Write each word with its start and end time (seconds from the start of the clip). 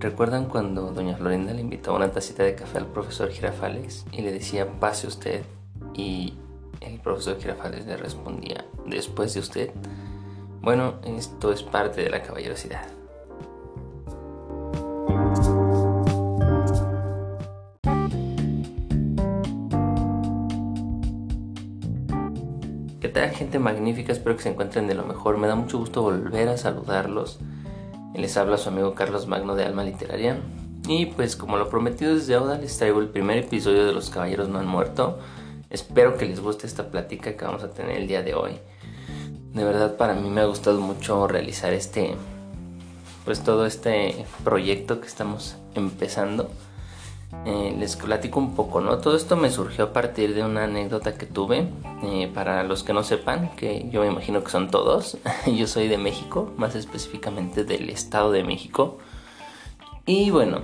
¿Recuerdan 0.00 0.46
cuando 0.46 0.92
doña 0.92 1.14
Florinda 1.14 1.52
le 1.52 1.60
invitó 1.60 1.94
una 1.94 2.10
tacita 2.10 2.42
de 2.42 2.54
café 2.54 2.78
al 2.78 2.86
profesor 2.86 3.28
Girafales 3.28 4.06
y 4.12 4.22
le 4.22 4.32
decía 4.32 4.80
pase 4.80 5.06
usted? 5.06 5.42
Y 5.92 6.32
el 6.80 6.98
profesor 7.00 7.38
Girafales 7.38 7.84
le 7.84 7.98
respondía 7.98 8.64
después 8.86 9.34
de 9.34 9.40
usted. 9.40 9.70
Bueno, 10.62 10.94
esto 11.04 11.52
es 11.52 11.62
parte 11.62 12.02
de 12.02 12.08
la 12.08 12.22
caballerosidad. 12.22 12.86
¿Qué 23.00 23.08
tal 23.10 23.30
gente 23.32 23.58
magnífica? 23.58 24.12
Espero 24.12 24.34
que 24.34 24.44
se 24.44 24.48
encuentren 24.48 24.86
de 24.86 24.94
lo 24.94 25.04
mejor. 25.04 25.36
Me 25.36 25.46
da 25.46 25.56
mucho 25.56 25.76
gusto 25.76 26.00
volver 26.00 26.48
a 26.48 26.56
saludarlos 26.56 27.38
les 28.20 28.36
habla 28.36 28.58
su 28.58 28.68
amigo 28.68 28.94
Carlos 28.94 29.26
Magno 29.26 29.54
de 29.54 29.64
Alma 29.64 29.84
Literaria. 29.84 30.38
Y 30.88 31.06
pues 31.06 31.36
como 31.36 31.56
lo 31.56 31.68
prometido 31.68 32.14
desde 32.14 32.34
ahora 32.34 32.58
les 32.58 32.76
traigo 32.76 33.00
el 33.00 33.08
primer 33.08 33.38
episodio 33.38 33.86
de 33.86 33.92
Los 33.92 34.10
Caballeros 34.10 34.48
No 34.48 34.58
Han 34.58 34.66
Muerto. 34.66 35.18
Espero 35.70 36.16
que 36.16 36.26
les 36.26 36.40
guste 36.40 36.66
esta 36.66 36.90
plática 36.90 37.36
que 37.36 37.44
vamos 37.44 37.62
a 37.62 37.70
tener 37.70 37.96
el 37.96 38.08
día 38.08 38.22
de 38.22 38.34
hoy. 38.34 38.58
De 39.54 39.64
verdad 39.64 39.96
para 39.96 40.14
mí 40.14 40.28
me 40.28 40.40
ha 40.40 40.46
gustado 40.46 40.80
mucho 40.80 41.26
realizar 41.26 41.72
este, 41.72 42.14
pues 43.24 43.42
todo 43.42 43.66
este 43.66 44.24
proyecto 44.44 45.00
que 45.00 45.06
estamos 45.06 45.56
empezando. 45.74 46.50
Eh, 47.46 47.74
les 47.78 47.96
platico 47.96 48.38
un 48.38 48.54
poco, 48.54 48.80
¿no? 48.80 48.98
Todo 48.98 49.16
esto 49.16 49.36
me 49.36 49.50
surgió 49.50 49.84
a 49.84 49.92
partir 49.92 50.34
de 50.34 50.44
una 50.44 50.64
anécdota 50.64 51.14
que 51.14 51.26
tuve. 51.26 51.68
Eh, 52.02 52.30
para 52.34 52.64
los 52.64 52.82
que 52.82 52.92
no 52.92 53.02
sepan, 53.02 53.54
que 53.56 53.88
yo 53.90 54.02
me 54.02 54.08
imagino 54.08 54.42
que 54.42 54.50
son 54.50 54.70
todos, 54.70 55.16
yo 55.46 55.66
soy 55.66 55.88
de 55.88 55.96
México, 55.96 56.52
más 56.56 56.74
específicamente 56.74 57.64
del 57.64 57.88
Estado 57.88 58.32
de 58.32 58.42
México. 58.42 58.98
Y 60.06 60.30
bueno, 60.30 60.60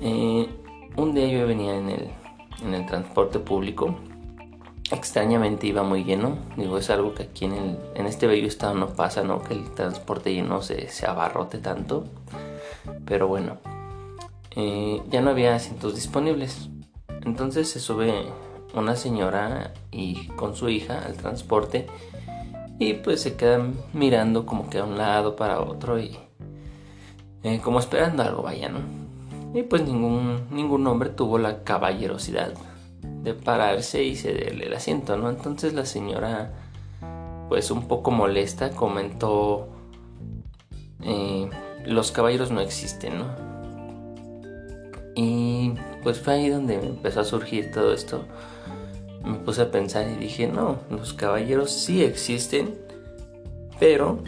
eh, 0.00 0.48
un 0.96 1.14
día 1.14 1.26
yo 1.26 1.46
venía 1.46 1.74
en 1.76 1.88
el, 1.88 2.10
en 2.62 2.74
el 2.74 2.86
transporte 2.86 3.38
público. 3.38 3.96
Extrañamente 4.92 5.66
iba 5.66 5.82
muy 5.82 6.04
lleno. 6.04 6.36
Digo, 6.56 6.78
es 6.78 6.90
algo 6.90 7.14
que 7.14 7.24
aquí 7.24 7.46
en, 7.46 7.54
el, 7.54 7.78
en 7.94 8.06
este 8.06 8.26
bello 8.26 8.46
estado 8.46 8.74
no 8.74 8.88
pasa, 8.88 9.22
¿no? 9.22 9.42
Que 9.42 9.54
el 9.54 9.70
transporte 9.72 10.32
lleno 10.32 10.60
se, 10.60 10.88
se 10.88 11.06
abarrote 11.06 11.58
tanto. 11.58 12.04
Pero 13.06 13.26
bueno, 13.26 13.58
eh, 14.56 15.02
ya 15.10 15.20
no 15.20 15.30
había 15.30 15.54
asientos 15.54 15.94
disponibles. 15.94 16.68
Entonces 17.24 17.68
se 17.68 17.80
sube 17.80 18.26
una 18.74 18.96
señora 18.96 19.72
y 19.90 20.26
con 20.28 20.54
su 20.56 20.68
hija 20.68 21.02
al 21.04 21.16
transporte 21.16 21.86
y 22.78 22.94
pues 22.94 23.22
se 23.22 23.36
quedan 23.36 23.74
mirando 23.92 24.46
como 24.46 24.68
que 24.68 24.78
a 24.78 24.84
un 24.84 24.98
lado 24.98 25.36
para 25.36 25.60
otro 25.60 25.98
y 25.98 26.16
eh, 27.42 27.60
como 27.62 27.78
esperando 27.78 28.22
algo 28.22 28.42
vaya, 28.42 28.68
¿no? 28.68 28.80
Y 29.54 29.62
pues 29.62 29.82
ningún, 29.82 30.48
ningún 30.50 30.86
hombre 30.86 31.10
tuvo 31.10 31.38
la 31.38 31.62
caballerosidad 31.62 32.54
de 33.22 33.34
pararse 33.34 34.02
y 34.02 34.16
cederle 34.16 34.66
el 34.66 34.74
asiento, 34.74 35.16
¿no? 35.16 35.30
Entonces 35.30 35.72
la 35.72 35.86
señora 35.86 36.52
pues 37.48 37.70
un 37.70 37.86
poco 37.86 38.10
molesta 38.10 38.70
comentó 38.70 39.68
eh, 41.02 41.48
los 41.84 42.10
caballeros 42.10 42.50
no 42.50 42.60
existen, 42.60 43.18
¿no? 43.18 43.53
Y 45.14 45.74
pues 46.02 46.18
fue 46.20 46.34
ahí 46.34 46.48
donde 46.48 46.74
empezó 46.74 47.20
a 47.20 47.24
surgir 47.24 47.70
todo 47.70 47.92
esto. 47.92 48.24
Me 49.22 49.38
puse 49.38 49.62
a 49.62 49.70
pensar 49.70 50.08
y 50.08 50.16
dije, 50.16 50.46
no, 50.48 50.78
los 50.90 51.14
caballeros 51.14 51.70
sí 51.70 52.02
existen, 52.02 52.74
pero 53.78 54.22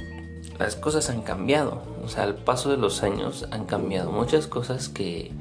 las 0.59 0.77
cosas 0.77 1.11
han 1.11 1.23
cambiado. 1.23 1.83
O 2.05 2.09
sea, 2.09 2.23
al 2.23 2.37
paso 2.37 2.70
de 2.70 2.77
los 2.77 3.03
años 3.03 3.47
han 3.51 3.67
cambiado 3.67 4.11
muchas 4.12 4.47
cosas 4.47 4.89
que, 4.89 5.33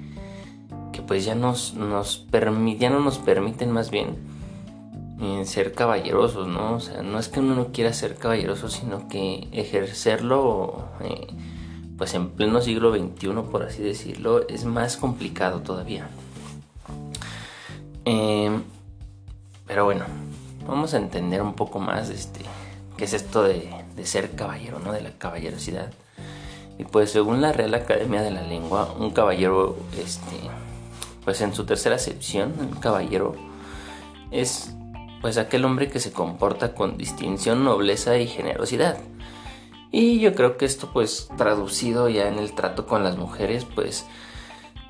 que 0.91 1.01
pues 1.01 1.25
ya, 1.25 1.35
nos, 1.35 1.73
nos 1.75 2.25
ya 2.79 2.89
no 2.89 2.99
nos 2.99 3.19
permiten 3.19 3.71
más 3.71 3.91
bien 3.91 4.17
eh, 5.21 5.45
ser 5.45 5.73
caballerosos, 5.73 6.47
¿no? 6.47 6.75
O 6.75 6.79
sea, 6.79 7.01
no 7.01 7.19
es 7.19 7.29
que 7.29 7.39
uno 7.39 7.55
no 7.55 7.71
quiera 7.71 7.93
ser 7.93 8.15
caballeroso, 8.15 8.69
sino 8.69 9.07
que 9.07 9.47
ejercerlo... 9.51 10.89
Eh, 11.01 11.27
pues 11.97 12.13
en 12.13 12.29
pleno 12.29 12.61
siglo 12.61 12.93
XXI, 12.93 13.29
por 13.49 13.63
así 13.63 13.81
decirlo, 13.81 14.47
es 14.47 14.65
más 14.65 14.97
complicado 14.97 15.61
todavía. 15.61 16.09
Em, 18.03 18.63
pero 19.65 19.85
bueno, 19.85 20.05
vamos 20.67 20.93
a 20.93 20.97
entender 20.97 21.41
un 21.41 21.53
poco 21.53 21.79
más 21.79 22.09
este, 22.09 22.41
qué 22.97 23.05
es 23.05 23.13
esto 23.13 23.43
de, 23.43 23.83
ser 24.03 24.35
caballero, 24.35 24.79
¿no? 24.79 24.91
De 24.91 25.01
la 25.01 25.11
caballerosidad. 25.11 25.91
Y 26.77 26.83
pues 26.83 27.11
según 27.11 27.41
la 27.41 27.53
Real 27.53 27.73
Academia 27.73 28.21
de 28.21 28.31
la 28.31 28.43
Lengua, 28.43 28.93
un 28.99 29.11
caballero, 29.11 29.77
este, 29.97 30.35
pues 31.23 31.39
en 31.41 31.55
su 31.55 31.65
tercera 31.65 31.95
acepción, 31.95 32.53
un 32.59 32.71
caballero 32.79 33.35
es 34.31 34.73
pues 35.21 35.37
aquel 35.37 35.65
hombre 35.65 35.89
que 35.89 35.99
se 35.99 36.11
comporta 36.11 36.75
con 36.75 36.97
distinción, 36.97 37.63
nobleza 37.63 38.17
y 38.17 38.27
generosidad 38.27 38.97
y 39.95 40.19
yo 40.19 40.35
creo 40.35 40.57
que 40.57 40.65
esto 40.65 40.89
pues 40.91 41.29
traducido 41.37 42.09
ya 42.09 42.27
en 42.27 42.37
el 42.37 42.53
trato 42.53 42.85
con 42.85 43.05
las 43.05 43.15
mujeres 43.15 43.63
pues 43.63 44.05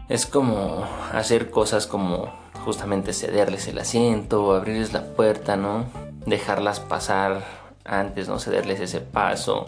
es 0.10 0.26
como 0.26 0.84
hacer 1.14 1.52
cosas 1.52 1.86
como 1.86 2.34
justamente 2.66 3.14
cederles 3.14 3.68
el 3.68 3.78
asiento, 3.78 4.56
abrirles 4.56 4.94
la 4.94 5.04
puerta, 5.14 5.58
¿no? 5.58 5.86
Dejarlas 6.26 6.80
pasar 6.80 7.46
antes, 7.84 8.28
¿no? 8.28 8.40
Cederles 8.40 8.80
ese 8.80 9.00
paso. 9.00 9.68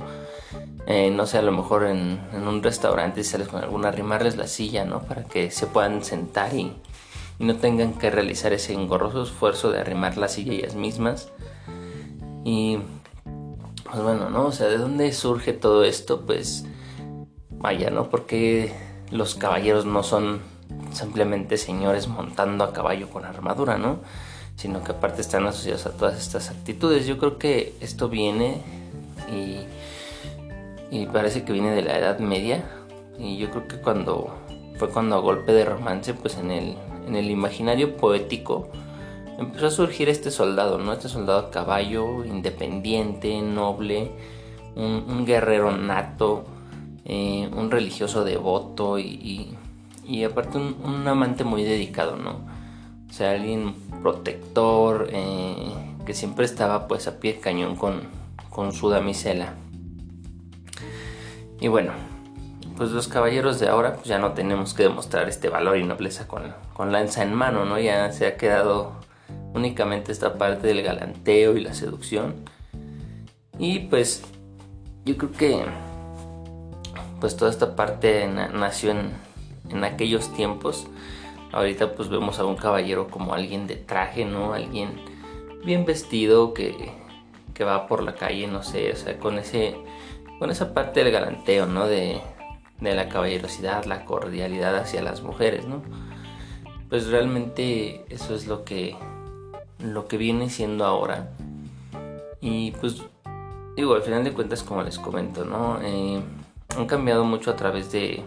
Eh, 0.87 1.11
no 1.11 1.27
sé, 1.27 1.37
a 1.37 1.43
lo 1.43 1.51
mejor 1.51 1.85
en, 1.85 2.19
un 2.33 2.63
restaurante 2.63 3.23
si 3.23 3.29
sales 3.29 3.47
con 3.47 3.61
alguna, 3.61 3.89
arrimarles 3.89 4.37
la 4.37 4.47
silla, 4.47 4.85
¿no? 4.85 5.03
Para 5.03 5.23
que 5.23 5.51
se 5.51 5.67
puedan 5.67 6.03
sentar 6.03 6.55
y, 6.55 6.73
y 7.37 7.45
no 7.45 7.57
tengan 7.57 7.93
que 7.93 8.09
realizar 8.09 8.53
ese 8.53 8.73
engorroso 8.73 9.21
esfuerzo 9.21 9.69
de 9.69 9.81
arrimar 9.81 10.17
la 10.17 10.29
silla 10.29 10.53
ellas 10.53 10.73
mismas. 10.73 11.29
Y 12.43 12.79
pues 13.89 14.03
bueno, 14.03 14.29
¿no? 14.29 14.47
O 14.47 14.51
sea, 14.51 14.67
¿de 14.67 14.77
dónde 14.77 15.11
surge 15.13 15.53
todo 15.53 15.83
esto? 15.83 16.21
Pues 16.25 16.65
vaya, 17.51 17.89
¿no? 17.89 18.09
Porque 18.09 18.73
los 19.11 19.35
caballeros 19.35 19.85
no 19.85 20.03
son 20.03 20.41
simplemente 20.91 21.57
señores 21.57 22.07
montando 22.07 22.63
a 22.63 22.73
caballo 22.73 23.09
con 23.09 23.25
armadura, 23.25 23.77
¿no? 23.77 23.99
Sino 24.55 24.83
que 24.83 24.91
aparte 24.91 25.21
están 25.21 25.45
asociados 25.45 25.85
a 25.85 25.91
todas 25.91 26.17
estas 26.17 26.49
actitudes. 26.49 27.05
Yo 27.05 27.17
creo 27.17 27.37
que 27.37 27.75
esto 27.79 28.09
viene 28.09 28.61
y, 29.31 29.59
y 30.95 31.05
parece 31.07 31.43
que 31.43 31.53
viene 31.53 31.71
de 31.71 31.81
la 31.81 31.97
Edad 31.97 32.19
Media. 32.19 32.63
Y 33.17 33.37
yo 33.37 33.49
creo 33.49 33.67
que 33.67 33.77
cuando 33.77 34.33
fue 34.77 34.89
cuando 34.89 35.15
a 35.15 35.19
golpe 35.19 35.53
de 35.53 35.65
romance, 35.65 36.13
pues 36.13 36.37
en 36.37 36.51
el, 36.51 36.77
en 37.07 37.15
el 37.15 37.29
imaginario 37.31 37.97
poético, 37.97 38.69
empezó 39.37 39.67
a 39.67 39.71
surgir 39.71 40.09
este 40.09 40.31
soldado, 40.31 40.77
¿no? 40.77 40.93
Este 40.93 41.09
soldado 41.09 41.39
a 41.39 41.51
caballo, 41.51 42.25
independiente, 42.25 43.41
noble, 43.41 44.11
un, 44.75 45.25
guerrero 45.25 45.75
nato, 45.75 46.45
eh, 47.05 47.49
un 47.55 47.71
religioso 47.71 48.23
devoto 48.23 48.99
y, 48.99 49.55
y, 50.05 50.23
aparte 50.23 50.57
un, 50.57 51.07
amante 51.07 51.43
muy 51.43 51.63
dedicado, 51.63 52.15
¿no? 52.15 52.41
O 53.09 53.13
sea, 53.13 53.31
alguien 53.31 53.73
protector, 54.01 55.07
eh, 55.11 55.73
que 56.05 56.13
siempre 56.13 56.45
estaba 56.45 56.87
pues 56.87 57.07
a 57.07 57.19
pie 57.19 57.33
de 57.33 57.39
cañón 57.39 57.75
con, 57.75 58.01
con 58.49 58.73
su 58.73 58.89
damisela. 58.89 59.53
Y 61.59 61.69
bueno, 61.69 61.93
pues 62.75 62.91
los 62.91 63.07
caballeros 63.07 63.59
de 63.59 63.67
ahora 63.67 63.95
pues 63.95 64.05
ya 64.05 64.19
no 64.19 64.33
tenemos 64.33 64.73
que 64.73 64.83
demostrar 64.83 65.27
este 65.27 65.49
valor 65.49 65.77
y 65.77 65.83
nobleza 65.83 66.27
con, 66.27 66.53
con 66.73 66.91
lanza 66.91 67.23
en 67.23 67.33
mano, 67.33 67.65
¿no? 67.65 67.79
Ya 67.79 68.11
se 68.11 68.27
ha 68.27 68.37
quedado 68.37 69.06
únicamente 69.57 70.11
esta 70.11 70.37
parte 70.37 70.67
del 70.67 70.81
galanteo 70.81 71.57
y 71.57 71.61
la 71.61 71.73
seducción. 71.73 72.35
Y 73.59 73.79
pues 73.79 74.23
yo 75.05 75.17
creo 75.17 75.31
que 75.31 75.65
pues 77.19 77.35
toda 77.35 77.51
esta 77.51 77.75
parte 77.75 78.27
nació 78.27 78.91
en, 78.91 79.11
en, 79.69 79.83
aquellos 79.83 80.31
tiempos. 80.33 80.87
Ahorita 81.51 81.93
pues 81.93 82.09
vemos 82.09 82.39
a 82.39 82.45
un 82.45 82.55
caballero 82.55 83.07
como 83.07 83.33
alguien 83.33 83.67
de 83.67 83.75
traje, 83.75 84.25
¿no? 84.25 84.53
Alguien 84.53 84.91
bien 85.65 85.85
vestido 85.85 86.53
que, 86.53 86.91
que 87.53 87.63
va 87.63 87.87
por 87.87 88.03
la 88.03 88.15
calle, 88.15 88.47
no 88.47 88.63
sé, 88.63 88.91
o 88.91 88.95
sea, 88.95 89.17
con 89.17 89.39
ese 89.39 89.75
con 90.39 90.51
esa 90.51 90.73
parte 90.73 91.03
del 91.03 91.11
galanteo, 91.11 91.65
¿no? 91.65 91.87
De, 91.87 92.21
de 92.79 92.93
la 92.93 93.09
caballerosidad, 93.09 93.85
la 93.85 94.05
cordialidad 94.05 94.75
hacia 94.77 95.01
las 95.01 95.23
mujeres, 95.23 95.65
¿no? 95.65 95.81
Pues 96.89 97.07
realmente 97.07 98.05
eso 98.09 98.35
es 98.35 98.45
lo 98.47 98.63
que 98.63 98.95
lo 99.79 100.07
que 100.07 100.17
viene 100.17 100.49
siendo 100.49 100.85
ahora. 100.85 101.29
Y 102.41 102.71
pues 102.71 103.03
digo, 103.75 103.95
al 103.95 104.01
final 104.01 104.23
de 104.23 104.33
cuentas, 104.33 104.63
como 104.63 104.83
les 104.83 104.99
comento, 104.99 105.45
¿no? 105.45 105.79
Eh, 105.81 106.21
han 106.75 106.85
cambiado 106.85 107.23
mucho 107.23 107.51
a 107.51 107.55
través 107.55 107.91
de, 107.91 108.23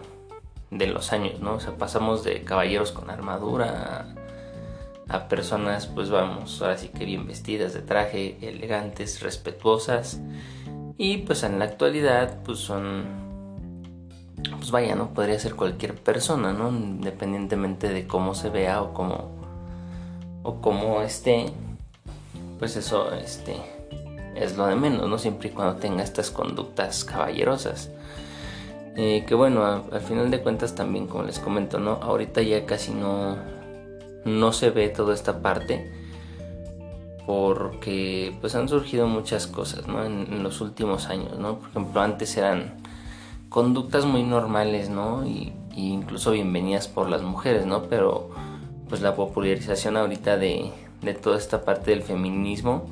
de, 0.69 0.87
los 0.87 1.13
años, 1.13 1.39
¿no? 1.39 1.55
O 1.55 1.59
sea, 1.59 1.77
pasamos 1.77 2.23
de 2.23 2.43
caballeros 2.43 2.91
con 2.91 3.09
armadura 3.09 4.15
a, 5.09 5.15
a, 5.15 5.27
personas, 5.27 5.87
pues 5.87 6.09
vamos, 6.09 6.61
ahora 6.61 6.77
sí 6.77 6.89
que 6.89 7.05
bien 7.05 7.27
vestidas 7.27 7.73
de 7.73 7.81
traje, 7.81 8.37
elegantes, 8.41 9.21
respetuosas. 9.21 10.19
Y 10.97 11.17
pues 11.19 11.43
en 11.43 11.59
la 11.59 11.65
actualidad, 11.65 12.39
pues 12.43 12.59
son 12.59 13.21
pues 14.49 14.71
vaya, 14.71 14.95
¿no? 14.95 15.13
Podría 15.13 15.39
ser 15.39 15.55
cualquier 15.55 15.95
persona, 15.95 16.53
¿no? 16.53 16.69
Independientemente 16.69 17.89
de 17.89 18.07
cómo 18.07 18.33
se 18.35 18.49
vea 18.49 18.81
o 18.81 18.93
cómo, 18.93 19.40
o 20.43 20.61
cómo 20.61 21.01
esté, 21.01 21.47
pues 22.59 22.75
eso, 22.75 23.13
este, 23.13 23.55
es 24.35 24.57
lo 24.57 24.67
de 24.67 24.75
menos, 24.75 25.07
¿no? 25.09 25.17
Siempre 25.17 25.49
y 25.49 25.51
cuando 25.51 25.75
tenga 25.75 26.03
estas 26.03 26.31
conductas 26.31 27.03
caballerosas. 27.03 27.89
Eh, 28.95 29.23
que 29.25 29.35
bueno, 29.35 29.63
al 29.91 30.01
final 30.01 30.31
de 30.31 30.41
cuentas 30.41 30.75
también, 30.75 31.07
como 31.07 31.23
les 31.23 31.39
comento, 31.39 31.79
¿no? 31.79 31.93
Ahorita 32.01 32.41
ya 32.41 32.65
casi 32.65 32.91
no, 32.91 33.37
no 34.25 34.51
se 34.51 34.69
ve 34.69 34.89
toda 34.89 35.13
esta 35.13 35.41
parte 35.41 36.01
porque 37.25 38.35
pues 38.41 38.55
han 38.55 38.67
surgido 38.67 39.07
muchas 39.07 39.47
cosas, 39.47 39.87
¿no? 39.87 40.03
En, 40.03 40.43
los 40.43 40.61
últimos 40.61 41.07
años, 41.07 41.37
¿no? 41.37 41.59
Por 41.59 41.69
ejemplo, 41.69 42.01
antes 42.01 42.35
eran 42.35 42.73
conductas 43.49 44.05
muy 44.05 44.23
normales, 44.23 44.89
¿no? 44.89 45.25
Y, 45.25 45.53
incluso 45.73 46.31
bienvenidas 46.31 46.89
por 46.89 47.09
las 47.09 47.21
mujeres, 47.21 47.65
¿no? 47.65 47.83
Pero 47.83 48.31
pues 48.91 49.01
la 49.01 49.15
popularización 49.15 49.95
ahorita 49.95 50.35
de, 50.35 50.69
de 51.01 51.13
toda 51.13 51.37
esta 51.37 51.63
parte 51.63 51.91
del 51.91 52.03
feminismo, 52.03 52.89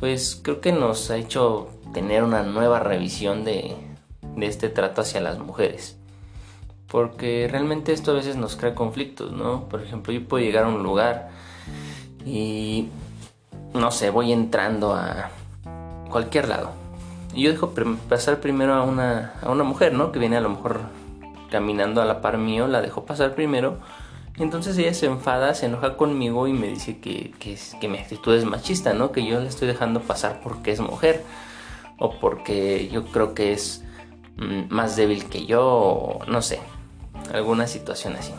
pues 0.00 0.40
creo 0.42 0.60
que 0.60 0.72
nos 0.72 1.12
ha 1.12 1.16
hecho 1.16 1.70
tener 1.94 2.24
una 2.24 2.42
nueva 2.42 2.80
revisión 2.80 3.44
de, 3.44 3.76
de 4.34 4.46
este 4.46 4.68
trato 4.68 5.02
hacia 5.02 5.20
las 5.20 5.38
mujeres. 5.38 5.96
Porque 6.88 7.46
realmente 7.48 7.92
esto 7.92 8.10
a 8.10 8.14
veces 8.14 8.34
nos 8.34 8.56
crea 8.56 8.74
conflictos, 8.74 9.30
¿no? 9.30 9.68
Por 9.68 9.80
ejemplo, 9.80 10.12
yo 10.12 10.26
puedo 10.26 10.44
llegar 10.44 10.64
a 10.64 10.68
un 10.68 10.82
lugar 10.82 11.30
y, 12.26 12.88
no 13.74 13.92
sé, 13.92 14.10
voy 14.10 14.32
entrando 14.32 14.92
a 14.92 15.30
cualquier 16.10 16.48
lado. 16.48 16.72
Y 17.32 17.44
yo 17.44 17.52
dejo 17.52 17.72
pasar 18.08 18.40
primero 18.40 18.74
a 18.74 18.82
una, 18.82 19.34
a 19.40 19.52
una 19.52 19.62
mujer, 19.62 19.94
¿no? 19.94 20.10
Que 20.10 20.18
viene 20.18 20.36
a 20.36 20.40
lo 20.40 20.48
mejor 20.48 20.80
caminando 21.48 22.02
a 22.02 22.06
la 22.06 22.20
par 22.20 22.38
mío, 22.38 22.66
la 22.66 22.82
dejo 22.82 23.04
pasar 23.04 23.36
primero. 23.36 23.78
Entonces 24.38 24.78
ella 24.78 24.94
se 24.94 25.06
enfada, 25.06 25.54
se 25.54 25.66
enoja 25.66 25.96
conmigo 25.96 26.48
y 26.48 26.52
me 26.52 26.68
dice 26.68 26.98
que, 26.98 27.32
que, 27.38 27.58
que 27.80 27.88
mi 27.88 27.98
actitud 27.98 28.34
es 28.34 28.44
machista, 28.44 28.94
¿no? 28.94 29.12
Que 29.12 29.26
yo 29.26 29.40
la 29.40 29.48
estoy 29.48 29.68
dejando 29.68 30.00
pasar 30.00 30.40
porque 30.42 30.72
es 30.72 30.80
mujer. 30.80 31.22
O 31.98 32.18
porque 32.18 32.88
yo 32.88 33.04
creo 33.04 33.34
que 33.34 33.52
es 33.52 33.84
Mm, 34.36 34.72
más 34.72 34.96
débil 34.96 35.26
que 35.26 35.44
yo, 35.46 36.18
no 36.26 36.42
sé, 36.42 36.60
alguna 37.32 37.66
situación 37.66 38.16
así. 38.16 38.32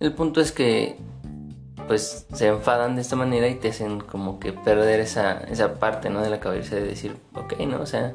El 0.00 0.12
punto 0.12 0.40
es 0.40 0.52
que 0.52 0.96
pues 1.86 2.26
se 2.34 2.48
enfadan 2.48 2.96
de 2.96 3.02
esta 3.02 3.16
manera 3.16 3.48
y 3.48 3.54
te 3.54 3.68
hacen 3.68 4.00
como 4.00 4.38
que 4.38 4.52
perder 4.52 5.00
esa, 5.00 5.38
esa 5.44 5.78
parte, 5.78 6.10
¿no? 6.10 6.20
De 6.20 6.28
la 6.28 6.40
cabeza 6.40 6.76
de 6.76 6.82
decir, 6.82 7.16
ok, 7.34 7.58
¿no? 7.60 7.80
O 7.80 7.86
sea, 7.86 8.12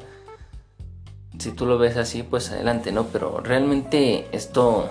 si 1.38 1.50
tú 1.50 1.66
lo 1.66 1.78
ves 1.78 1.96
así, 1.96 2.22
pues 2.22 2.52
adelante, 2.52 2.92
¿no? 2.92 3.06
Pero 3.06 3.40
realmente 3.40 4.28
esto, 4.30 4.90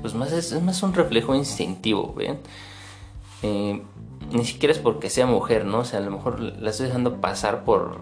pues 0.00 0.14
más 0.14 0.32
es, 0.32 0.60
más 0.62 0.82
un 0.82 0.94
reflejo 0.94 1.34
instintivo, 1.34 2.14
¿ven? 2.14 2.38
Eh, 3.42 3.82
ni 4.30 4.44
siquiera 4.44 4.72
es 4.72 4.78
porque 4.78 5.10
sea 5.10 5.26
mujer, 5.26 5.64
¿no? 5.64 5.80
O 5.80 5.84
sea, 5.84 6.00
a 6.00 6.02
lo 6.02 6.10
mejor 6.10 6.40
la 6.40 6.70
estoy 6.70 6.86
dejando 6.86 7.20
pasar 7.20 7.64
por, 7.64 8.00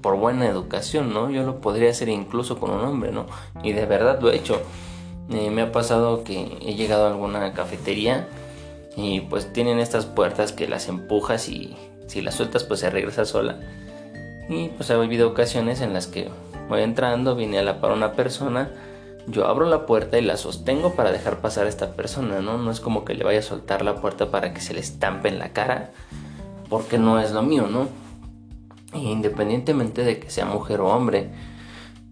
por, 0.00 0.16
buena 0.16 0.46
educación, 0.46 1.12
¿no? 1.12 1.30
Yo 1.30 1.42
lo 1.42 1.60
podría 1.60 1.90
hacer 1.90 2.08
incluso 2.08 2.58
con 2.58 2.70
un 2.70 2.80
hombre, 2.84 3.12
¿no? 3.12 3.26
Y 3.62 3.72
de 3.72 3.86
verdad 3.86 4.20
lo 4.20 4.30
he 4.30 4.36
hecho. 4.36 4.60
Eh, 5.30 5.50
me 5.50 5.62
ha 5.62 5.72
pasado 5.72 6.24
que 6.24 6.58
he 6.62 6.74
llegado 6.74 7.06
a 7.06 7.10
alguna 7.10 7.52
cafetería 7.52 8.28
y 8.96 9.20
pues 9.20 9.52
tienen 9.52 9.78
estas 9.78 10.06
puertas 10.06 10.52
que 10.52 10.68
las 10.68 10.88
empujas 10.88 11.48
y 11.48 11.76
si 12.06 12.22
las 12.22 12.36
sueltas 12.36 12.64
pues 12.64 12.80
se 12.80 12.90
regresa 12.90 13.24
sola. 13.24 13.60
Y 14.48 14.68
pues 14.68 14.90
ha 14.90 14.94
habido 14.94 15.28
ocasiones 15.28 15.80
en 15.80 15.92
las 15.92 16.06
que 16.06 16.30
voy 16.68 16.82
entrando, 16.82 17.34
viene 17.34 17.58
a 17.58 17.62
la 17.62 17.80
par 17.80 17.92
una 17.92 18.12
persona, 18.12 18.70
yo 19.26 19.46
abro 19.46 19.66
la 19.66 19.86
puerta 19.86 20.18
y 20.18 20.22
la 20.22 20.36
sostengo 20.36 20.94
para 20.94 21.12
dejar 21.12 21.40
pasar 21.40 21.66
a 21.66 21.68
esta 21.68 21.92
persona, 21.92 22.40
¿no? 22.40 22.58
No 22.58 22.70
es 22.70 22.80
como 22.80 23.04
que 23.04 23.14
le 23.14 23.24
vaya 23.24 23.40
a 23.40 23.42
soltar 23.42 23.84
la 23.84 23.96
puerta 23.96 24.30
para 24.30 24.54
que 24.54 24.60
se 24.60 24.74
le 24.74 24.80
estampe 24.80 25.28
en 25.28 25.38
la 25.38 25.52
cara, 25.52 25.92
porque 26.68 26.98
no 26.98 27.20
es 27.20 27.32
lo 27.32 27.42
mío, 27.42 27.66
¿no? 27.70 27.88
independientemente 28.94 30.04
de 30.04 30.18
que 30.18 30.30
sea 30.30 30.46
mujer 30.46 30.80
o 30.80 30.88
hombre. 30.88 31.30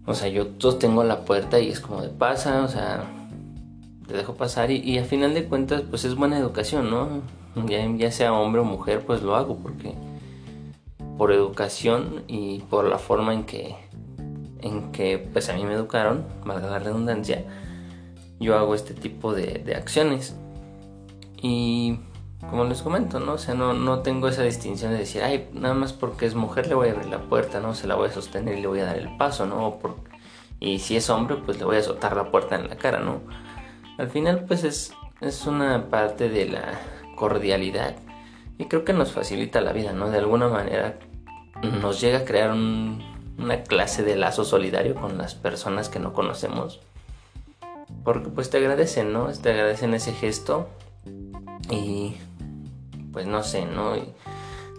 O 0.05 0.13
sea, 0.13 0.27
yo 0.27 0.47
sostengo 0.59 1.03
la 1.03 1.25
puerta 1.25 1.59
y 1.59 1.69
es 1.69 1.79
como 1.79 2.01
de 2.01 2.09
pasa, 2.09 2.63
o 2.63 2.67
sea, 2.67 3.05
te 4.07 4.15
dejo 4.15 4.35
pasar 4.35 4.69
y, 4.71 4.97
a 4.97 5.03
final 5.03 5.33
de 5.33 5.45
cuentas 5.45 5.81
pues 5.89 6.05
es 6.05 6.15
buena 6.15 6.37
educación, 6.37 6.91
¿no? 6.91 7.21
Ya, 7.67 7.85
ya 7.97 8.11
sea 8.11 8.33
hombre 8.33 8.61
o 8.61 8.65
mujer 8.65 9.03
pues 9.05 9.23
lo 9.23 9.35
hago 9.35 9.57
porque 9.57 9.95
por 11.17 11.31
educación 11.31 12.23
y 12.27 12.59
por 12.69 12.85
la 12.85 12.97
forma 12.97 13.33
en 13.33 13.45
que 13.45 13.75
en 14.65 14.91
que 14.91 15.19
pues 15.31 15.49
a 15.49 15.53
mí 15.53 15.63
me 15.63 15.73
educaron, 15.73 16.25
valga 16.43 16.67
la 16.67 16.79
redundancia, 16.79 17.45
yo 18.39 18.57
hago 18.57 18.73
este 18.73 18.93
tipo 18.93 19.33
de, 19.33 19.61
de 19.63 19.75
acciones. 19.75 20.35
Y 21.41 21.99
como 22.49 22.65
les 22.65 22.81
comento, 22.81 23.19
¿no? 23.19 23.33
O 23.33 23.37
sea, 23.37 23.53
no, 23.53 23.73
no 23.73 23.99
tengo 23.99 24.27
esa 24.27 24.41
distinción 24.41 24.91
de 24.91 24.99
decir, 24.99 25.21
ay, 25.21 25.49
nada 25.53 25.75
más 25.75 25.93
porque 25.93 26.25
es 26.25 26.33
mujer 26.33 26.67
le 26.67 26.73
voy 26.73 26.89
a 26.89 26.91
abrir 26.91 27.07
la 27.07 27.19
puerta, 27.19 27.59
¿no? 27.59 27.75
Se 27.75 27.87
la 27.87 27.95
voy 27.95 28.09
a 28.09 28.11
sostener 28.11 28.57
y 28.57 28.61
le 28.61 28.67
voy 28.67 28.79
a 28.79 28.85
dar 28.85 28.97
el 28.97 29.15
paso, 29.17 29.45
¿no? 29.45 29.79
Y 30.59 30.79
si 30.79 30.95
es 30.97 31.09
hombre, 31.09 31.37
pues 31.37 31.59
le 31.59 31.65
voy 31.65 31.77
a 31.77 31.83
soltar 31.83 32.15
la 32.15 32.31
puerta 32.31 32.55
en 32.55 32.67
la 32.67 32.75
cara, 32.75 32.99
¿no? 32.99 33.21
Al 33.99 34.09
final, 34.09 34.45
pues 34.47 34.63
es, 34.63 34.93
es 35.21 35.45
una 35.45 35.89
parte 35.89 36.27
de 36.27 36.49
la 36.49 36.79
cordialidad 37.15 37.95
y 38.57 38.65
creo 38.65 38.83
que 38.83 38.93
nos 38.93 39.11
facilita 39.11 39.61
la 39.61 39.73
vida, 39.73 39.93
¿no? 39.93 40.09
De 40.09 40.17
alguna 40.17 40.47
manera 40.47 40.97
nos 41.81 42.01
llega 42.01 42.19
a 42.19 42.25
crear 42.25 42.51
una 43.37 43.63
clase 43.63 44.03
de 44.03 44.15
lazo 44.15 44.43
solidario 44.43 44.95
con 44.95 45.17
las 45.17 45.35
personas 45.35 45.89
que 45.89 45.99
no 45.99 46.13
conocemos. 46.13 46.79
Porque 48.03 48.29
pues 48.29 48.49
te 48.49 48.57
agradecen, 48.57 49.13
¿no? 49.13 49.27
Te 49.31 49.51
agradecen 49.51 49.93
ese 49.93 50.13
gesto 50.13 50.67
y 51.69 52.15
pues 53.11 53.25
no 53.25 53.43
sé, 53.43 53.65
¿no? 53.65 53.93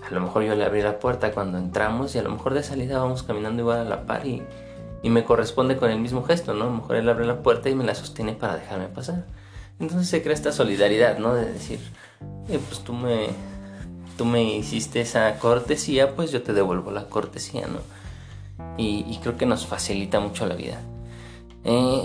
a 0.07 0.15
lo 0.15 0.21
mejor 0.21 0.45
yo 0.45 0.55
le 0.55 0.65
abrí 0.65 0.83
la 0.83 0.99
puerta 0.99 1.33
cuando 1.33 1.59
entramos 1.59 2.15
y 2.15 2.19
a 2.19 2.23
lo 2.23 2.31
mejor 2.31 2.55
de 2.55 2.63
salida 2.63 2.99
vamos 2.99 3.23
caminando 3.25 3.63
igual 3.63 3.79
a 3.79 3.85
la 3.85 4.07
par 4.07 4.27
y, 4.27 4.43
me 5.03 5.23
corresponde 5.23 5.77
con 5.77 5.91
el 5.91 6.01
mismo 6.01 6.25
gesto, 6.25 6.53
¿no? 6.53 6.65
A 6.65 6.67
lo 6.67 6.73
mejor 6.73 6.97
él 6.97 7.09
abre 7.09 7.25
la 7.27 7.41
puerta 7.41 7.71
y 7.71 7.77
me 7.77 7.85
la 7.85 7.95
sostiene 7.95 8.33
para 8.33 8.57
dejarme 8.57 8.89
pasar. 8.89 9.25
Entonces 9.79 10.09
se 10.09 10.21
crea 10.21 10.35
esta 10.35 10.51
solidaridad, 10.51 11.19
¿no? 11.19 11.33
De 11.33 11.45
decir, 11.45 11.79
eh, 12.49 12.59
pues 12.69 12.81
tú 12.81 12.93
me, 12.93 13.29
tú 14.19 14.25
me 14.25 14.43
hiciste 14.43 15.01
esa 15.01 15.39
cortesía, 15.39 16.17
pues 16.17 16.33
yo 16.33 16.43
te 16.43 16.53
devuelvo 16.53 16.91
la 16.91 17.05
cortesía, 17.05 17.69
¿no? 17.69 17.79
Y, 18.79 19.19
creo 19.23 19.37
que 19.37 19.47
nos 19.47 19.67
facilita 19.67 20.21
mucho 20.21 20.47
la 20.47 20.55
vida. 20.55 20.81
Eh, 21.65 22.05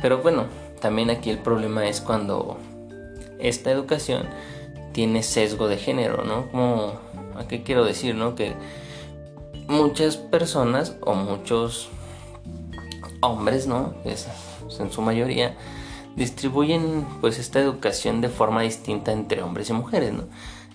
pero 0.00 0.18
bueno, 0.18 0.46
también 0.80 1.10
aquí 1.10 1.30
el 1.30 1.38
problema 1.38 1.88
es 1.88 2.00
cuando 2.00 2.58
esta 3.38 3.70
educación 3.70 4.26
tiene 4.92 5.22
sesgo 5.22 5.68
de 5.68 5.76
género, 5.76 6.24
¿no? 6.24 6.50
Como, 6.50 6.94
¿a 7.36 7.46
qué 7.48 7.62
quiero 7.62 7.84
decir, 7.84 8.14
no? 8.14 8.34
Que 8.34 8.54
muchas 9.68 10.16
personas 10.16 10.96
o 11.00 11.14
muchos 11.14 11.88
hombres, 13.20 13.66
¿no? 13.66 13.94
Es, 14.04 14.28
en 14.78 14.92
su 14.92 15.02
mayoría 15.02 15.56
distribuyen 16.16 17.06
pues 17.20 17.38
esta 17.38 17.60
educación 17.60 18.20
de 18.20 18.28
forma 18.28 18.62
distinta 18.62 19.12
entre 19.12 19.42
hombres 19.42 19.70
y 19.70 19.72
mujeres, 19.72 20.12
¿no? 20.12 20.24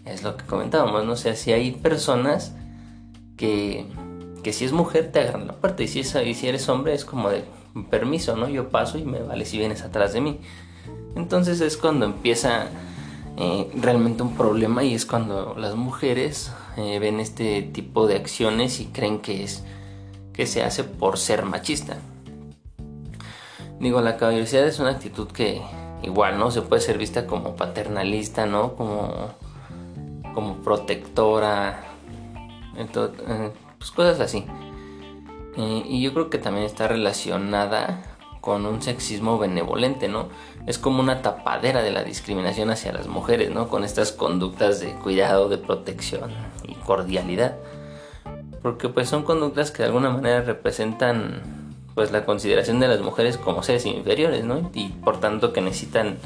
Es 0.05 0.23
lo 0.23 0.37
que 0.37 0.45
comentábamos, 0.45 1.05
¿no? 1.05 1.13
O 1.13 1.17
sea, 1.17 1.35
si 1.35 1.51
hay 1.51 1.71
personas 1.71 2.53
que, 3.37 3.87
que 4.43 4.53
si 4.53 4.65
es 4.65 4.71
mujer 4.71 5.11
te 5.11 5.19
agarran 5.19 5.47
la 5.47 5.53
puerta 5.53 5.83
y 5.83 5.87
si, 5.87 5.99
es, 5.99 6.15
eres 6.15 6.69
hombre 6.69 6.93
es 6.93 7.05
como 7.05 7.29
de 7.29 7.43
permiso, 7.89 8.35
¿no? 8.35 8.49
Yo 8.49 8.69
paso 8.69 8.97
y 8.97 9.03
me 9.03 9.21
vale 9.21 9.45
si 9.45 9.57
vienes 9.57 9.81
atrás 9.81 10.13
de 10.13 10.21
mí. 10.21 10.39
Entonces 11.15 11.61
es 11.61 11.77
cuando 11.77 12.05
empieza 12.05 12.67
eh, 13.37 13.69
realmente 13.75 14.23
un 14.23 14.35
problema 14.35 14.83
y 14.83 14.93
es 14.93 15.05
cuando 15.05 15.55
las 15.57 15.75
mujeres 15.75 16.51
eh, 16.77 16.99
ven 16.99 17.19
este 17.19 17.61
tipo 17.61 18.07
de 18.07 18.15
acciones 18.15 18.79
y 18.79 18.85
creen 18.85 19.19
que 19.19 19.43
es 19.43 19.63
que 20.33 20.47
se 20.47 20.63
hace 20.63 20.83
por 20.83 21.17
ser 21.17 21.45
machista. 21.45 21.97
Digo, 23.79 24.01
la 24.01 24.17
caballerosidad 24.17 24.67
es 24.67 24.79
una 24.79 24.91
actitud 24.91 25.27
que 25.27 25.61
igual, 26.03 26.37
¿no? 26.37 26.51
Se 26.51 26.61
puede 26.61 26.81
ser 26.81 26.97
vista 26.97 27.25
como 27.25 27.55
paternalista, 27.55 28.45
¿no? 28.45 28.75
Como, 28.75 29.31
como 30.33 30.57
protectora, 30.57 31.91
entonces, 32.75 33.19
eh, 33.27 33.51
pues 33.81 33.89
cosas 33.89 34.19
así. 34.19 34.45
y 35.57 36.01
yo 36.03 36.13
creo 36.13 36.29
que 36.29 36.37
también 36.37 36.67
está 36.67 36.87
relacionada 36.87 38.11
con 38.41 38.67
un 38.67 38.81
sexismo 38.81 39.39
benevolente, 39.39 40.07
¿no? 40.07 40.29
Es 40.67 40.77
como 40.77 40.99
una 40.99 41.23
tapadera 41.23 41.81
de 41.81 41.89
la 41.89 42.03
discriminación 42.03 42.69
hacia 42.69 42.93
las 42.93 43.07
mujeres, 43.07 43.49
¿no? 43.49 43.69
Con 43.69 43.83
estas 43.83 44.11
conductas 44.11 44.79
de 44.79 44.93
cuidado, 44.93 45.49
de 45.49 45.57
protección 45.57 46.31
y 46.67 46.75
cordialidad. 46.75 47.57
Porque 48.61 48.87
pues 48.89 49.09
son 49.09 49.23
conductas 49.23 49.71
que 49.71 49.79
de 49.79 49.87
alguna 49.87 50.11
manera 50.11 50.41
representan 50.41 51.41
pues 51.95 52.11
la 52.11 52.25
consideración 52.25 52.79
de 52.79 52.87
las 52.87 53.01
mujeres 53.01 53.37
como 53.37 53.63
seres 53.63 53.85
inferiores, 53.87 54.45
¿no? 54.45 54.69
Y 54.75 54.89
por 54.89 55.19
tanto 55.19 55.53
que 55.53 55.61
necesitan 55.61 56.19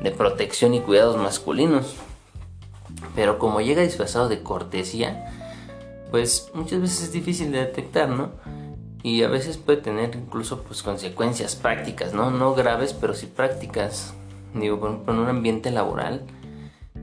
de 0.00 0.12
protección 0.12 0.74
y 0.74 0.80
cuidados 0.80 1.16
masculinos. 1.16 1.96
Pero 3.16 3.38
como 3.38 3.60
llega 3.60 3.82
disfrazado 3.82 4.28
de 4.28 4.42
cortesía, 4.42 5.41
pues 6.12 6.52
muchas 6.54 6.80
veces 6.80 7.02
es 7.02 7.12
difícil 7.12 7.50
de 7.50 7.58
detectar, 7.58 8.08
¿no? 8.08 8.30
y 9.02 9.22
a 9.22 9.28
veces 9.28 9.56
puede 9.56 9.80
tener 9.80 10.14
incluso 10.14 10.62
pues 10.62 10.82
consecuencias 10.82 11.56
prácticas, 11.56 12.14
¿no? 12.14 12.30
No 12.30 12.54
graves, 12.54 12.92
pero 12.92 13.14
sí 13.14 13.26
prácticas. 13.26 14.14
Digo, 14.54 14.78
por 14.78 14.90
ejemplo, 14.90 15.14
en 15.14 15.20
un 15.20 15.28
ambiente 15.28 15.70
laboral 15.70 16.22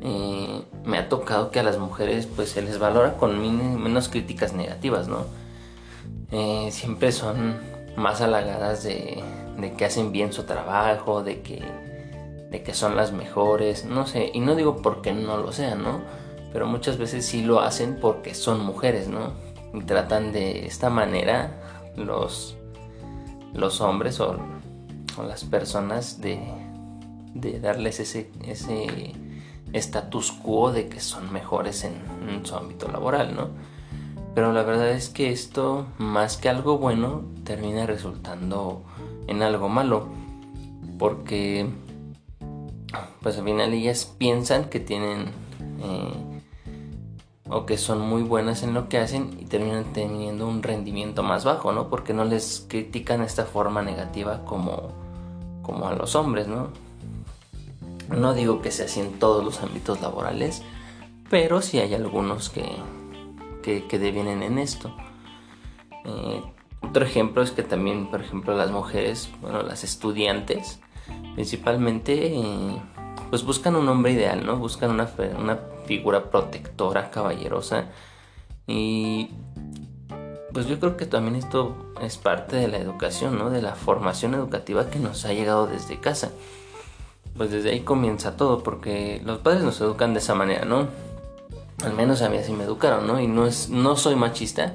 eh, 0.02 0.62
me 0.86 0.98
ha 0.98 1.10
tocado 1.10 1.52
que 1.52 1.60
a 1.60 1.64
las 1.64 1.78
mujeres 1.78 2.26
pues 2.26 2.52
se 2.52 2.62
les 2.62 2.80
valora 2.80 3.18
con 3.18 3.40
menos 3.82 4.08
críticas 4.08 4.54
negativas, 4.54 5.08
¿no? 5.08 5.26
Eh, 6.32 6.70
siempre 6.72 7.12
son 7.12 7.58
más 7.98 8.22
halagadas 8.22 8.84
de, 8.84 9.22
de, 9.58 9.74
que 9.74 9.86
hacen 9.86 10.12
bien 10.14 10.32
su 10.32 10.44
trabajo, 10.44 11.22
de 11.24 11.42
que, 11.42 11.62
de 12.50 12.64
que 12.64 12.74
son 12.74 12.96
las 12.96 13.12
mejores, 13.12 13.84
no 13.84 14.08
sé, 14.08 14.32
y 14.34 14.40
no 14.40 14.56
digo 14.56 14.78
porque 14.82 15.12
no 15.12 15.38
lo 15.38 15.52
sean, 15.52 15.84
¿no? 15.84 16.02
Pero 16.52 16.66
muchas 16.66 16.98
veces 16.98 17.26
sí 17.26 17.44
lo 17.44 17.62
hacen 17.62 17.98
porque 18.02 18.34
son 18.34 18.66
mujeres, 18.66 19.08
¿no? 19.08 19.34
Y 19.74 19.82
tratan 19.82 20.32
de 20.32 20.66
esta 20.66 20.90
manera 20.90 21.62
los, 21.96 22.56
los 23.54 23.82
hombres 23.82 24.20
o, 24.20 24.38
las 25.28 25.44
personas 25.44 26.22
de, 26.22 26.40
de 27.34 27.60
darles 27.60 28.00
ese, 28.00 28.32
ese 28.46 29.14
status 29.74 30.32
quo 30.32 30.72
de 30.72 30.88
que 30.88 31.00
son 31.00 31.32
mejores 31.32 31.84
en, 31.84 32.46
su 32.46 32.56
ámbito 32.56 32.88
laboral, 32.88 33.36
¿no? 33.36 33.50
Pero 34.34 34.54
la 34.54 34.64
verdad 34.64 34.92
es 34.92 35.10
que 35.10 35.32
esto, 35.32 35.88
más 35.98 36.38
que 36.38 36.50
algo 36.50 36.78
bueno, 36.78 37.24
termina 37.44 37.86
resultando 37.86 38.84
en 39.28 39.42
algo 39.42 39.68
malo. 39.68 40.08
Porque, 40.98 41.68
pues 43.22 43.38
al 43.38 43.44
final 43.44 43.74
ellas 43.74 44.06
piensan 44.18 44.66
que 44.66 44.80
tienen 44.80 45.32
eh, 45.82 46.39
o 47.50 47.66
que 47.66 47.78
son 47.78 48.02
muy 48.02 48.22
buenas 48.22 48.64
en 48.64 48.74
lo 48.74 48.88
que 48.90 49.00
hacen 49.00 49.38
y 49.40 49.46
terminan 49.46 49.86
teniendo 49.94 50.48
un 50.48 50.62
rendimiento 50.62 51.24
más 51.24 51.46
bajo, 51.46 51.72
¿no? 51.72 51.90
Porque 51.90 52.14
no 52.14 52.24
les 52.24 52.66
critican 52.68 53.22
esta 53.22 53.46
forma 53.46 53.82
negativa 53.82 54.46
como, 54.46 54.90
como 55.64 55.88
a 55.88 55.94
los 55.94 56.16
hombres, 56.16 56.48
¿no? 56.48 56.70
No 58.10 58.34
digo 58.34 58.62
que 58.62 58.72
sea 58.72 58.86
así 58.86 59.00
en 59.00 59.20
todos 59.20 59.44
los 59.44 59.62
ámbitos 59.62 60.02
laborales, 60.02 60.62
pero 61.30 61.62
sí 61.62 61.80
hay 61.80 61.94
algunos 61.94 62.50
que, 62.50 62.66
que, 63.64 64.00
devienen 64.00 64.44
en 64.44 64.58
esto. 64.58 64.96
Eh, 66.06 66.42
otro 66.82 67.06
ejemplo 67.06 67.42
es 67.44 67.52
que 67.52 67.64
también, 67.64 68.10
por 68.10 68.22
ejemplo, 68.22 68.56
las 68.56 68.72
mujeres, 68.72 69.30
bueno, 69.42 69.62
las 69.62 69.84
estudiantes, 69.84 70.80
principalmente, 71.36 72.36
eh, 72.36 72.82
pues 73.30 73.44
buscan 73.44 73.76
un 73.76 73.88
hombre 73.90 74.14
ideal, 74.14 74.46
¿no? 74.46 74.58
Buscan 74.58 74.92
una, 74.92 75.10
una 75.38 75.60
figura 75.86 76.30
protectora, 76.30 77.12
caballerosa. 77.12 77.86
Y 78.68 79.32
pues 80.54 80.68
yo 80.68 80.80
creo 80.80 80.98
que 80.98 81.06
también 81.06 81.36
esto 81.36 81.94
es 82.02 82.18
parte 82.18 82.56
de 82.56 82.68
la 82.68 82.78
educación, 82.78 83.38
¿no? 83.38 83.50
De 83.50 83.62
la 83.62 83.76
formación 83.76 84.34
educativa 84.34 84.90
que 84.90 85.00
nos 85.00 85.26
ha 85.26 85.34
llegado 85.34 85.68
desde 85.68 86.00
casa. 86.00 86.32
Pues 87.38 87.52
desde 87.52 87.72
ahí 87.72 87.82
comienza 87.82 88.36
todo, 88.36 88.64
porque 88.64 89.22
los 89.24 89.40
padres 89.40 89.64
nos 89.64 89.80
educan 89.82 90.14
de 90.14 90.20
esa 90.20 90.36
manera, 90.36 90.66
¿no? 90.66 90.88
Al 91.84 91.94
menos 91.94 92.22
a 92.22 92.30
mí 92.30 92.38
así 92.38 92.52
me 92.52 92.64
educaron, 92.64 93.08
¿no? 93.08 93.22
Y 93.22 93.28
no 93.28 93.46
es, 93.46 93.70
no 93.70 93.96
soy 93.96 94.16
machista. 94.16 94.74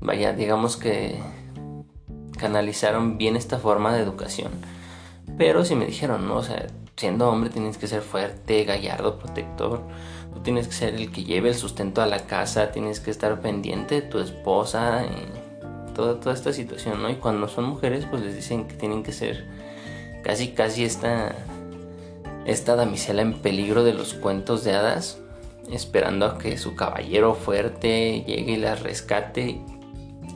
Vaya, 0.00 0.32
digamos 0.32 0.76
que 0.76 1.20
canalizaron 2.38 3.18
bien 3.18 3.36
esta 3.36 3.58
forma 3.58 3.94
de 3.94 4.02
educación. 4.02 4.52
Pero 5.38 5.64
si 5.64 5.74
me 5.74 5.86
dijeron, 5.86 6.26
¿no? 6.26 6.36
O 6.36 6.42
sea, 6.42 6.66
siendo 6.96 7.28
hombre 7.28 7.50
tienes 7.50 7.78
que 7.78 7.86
ser 7.86 8.02
fuerte, 8.02 8.64
gallardo, 8.64 9.18
protector 9.18 9.82
Tú 10.36 10.42
tienes 10.42 10.68
que 10.68 10.74
ser 10.74 10.94
el 10.94 11.10
que 11.10 11.24
lleve 11.24 11.48
el 11.48 11.54
sustento 11.54 12.02
a 12.02 12.06
la 12.06 12.26
casa, 12.26 12.70
tienes 12.70 13.00
que 13.00 13.10
estar 13.10 13.40
pendiente 13.40 13.94
de 13.94 14.02
tu 14.02 14.18
esposa, 14.18 15.06
y 15.06 15.94
toda, 15.94 16.20
toda 16.20 16.34
esta 16.34 16.52
situación, 16.52 17.00
¿no? 17.00 17.08
Y 17.08 17.14
cuando 17.14 17.48
son 17.48 17.64
mujeres, 17.64 18.04
pues 18.04 18.20
les 18.20 18.36
dicen 18.36 18.68
que 18.68 18.74
tienen 18.74 19.02
que 19.02 19.12
ser 19.12 19.46
casi, 20.22 20.48
casi 20.48 20.84
esta, 20.84 21.34
esta 22.44 22.76
damisela 22.76 23.22
en 23.22 23.32
peligro 23.40 23.82
de 23.82 23.94
los 23.94 24.12
cuentos 24.12 24.62
de 24.62 24.74
hadas, 24.74 25.22
esperando 25.72 26.26
a 26.26 26.36
que 26.36 26.58
su 26.58 26.74
caballero 26.74 27.34
fuerte 27.34 28.22
llegue 28.26 28.52
y 28.52 28.56
las 28.56 28.82
rescate 28.82 29.58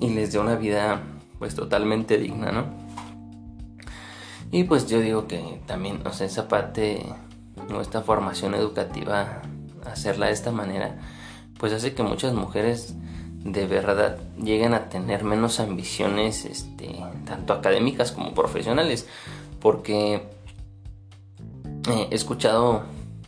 y 0.00 0.08
les 0.08 0.32
dé 0.32 0.38
una 0.38 0.54
vida 0.54 1.02
pues 1.38 1.54
totalmente 1.54 2.16
digna, 2.16 2.52
¿no? 2.52 2.79
Y 4.52 4.64
pues 4.64 4.88
yo 4.88 5.00
digo 5.00 5.26
que 5.28 5.60
también, 5.66 6.00
o 6.06 6.12
sea, 6.12 6.26
esa 6.26 6.48
parte, 6.48 7.06
o 7.56 8.02
formación 8.02 8.54
educativa 8.54 9.42
hacerla 9.84 10.26
de 10.26 10.32
esta 10.32 10.50
manera, 10.50 10.96
pues 11.58 11.72
hace 11.72 11.94
que 11.94 12.02
muchas 12.02 12.34
mujeres 12.34 12.94
de 13.44 13.66
verdad 13.66 14.18
lleguen 14.42 14.74
a 14.74 14.88
tener 14.88 15.24
menos 15.24 15.60
ambiciones, 15.60 16.44
este, 16.44 17.00
tanto 17.24 17.52
académicas 17.52 18.12
como 18.12 18.34
profesionales, 18.34 19.06
porque 19.60 20.14
eh, 21.88 22.08
he 22.10 22.14
escuchado 22.14 22.82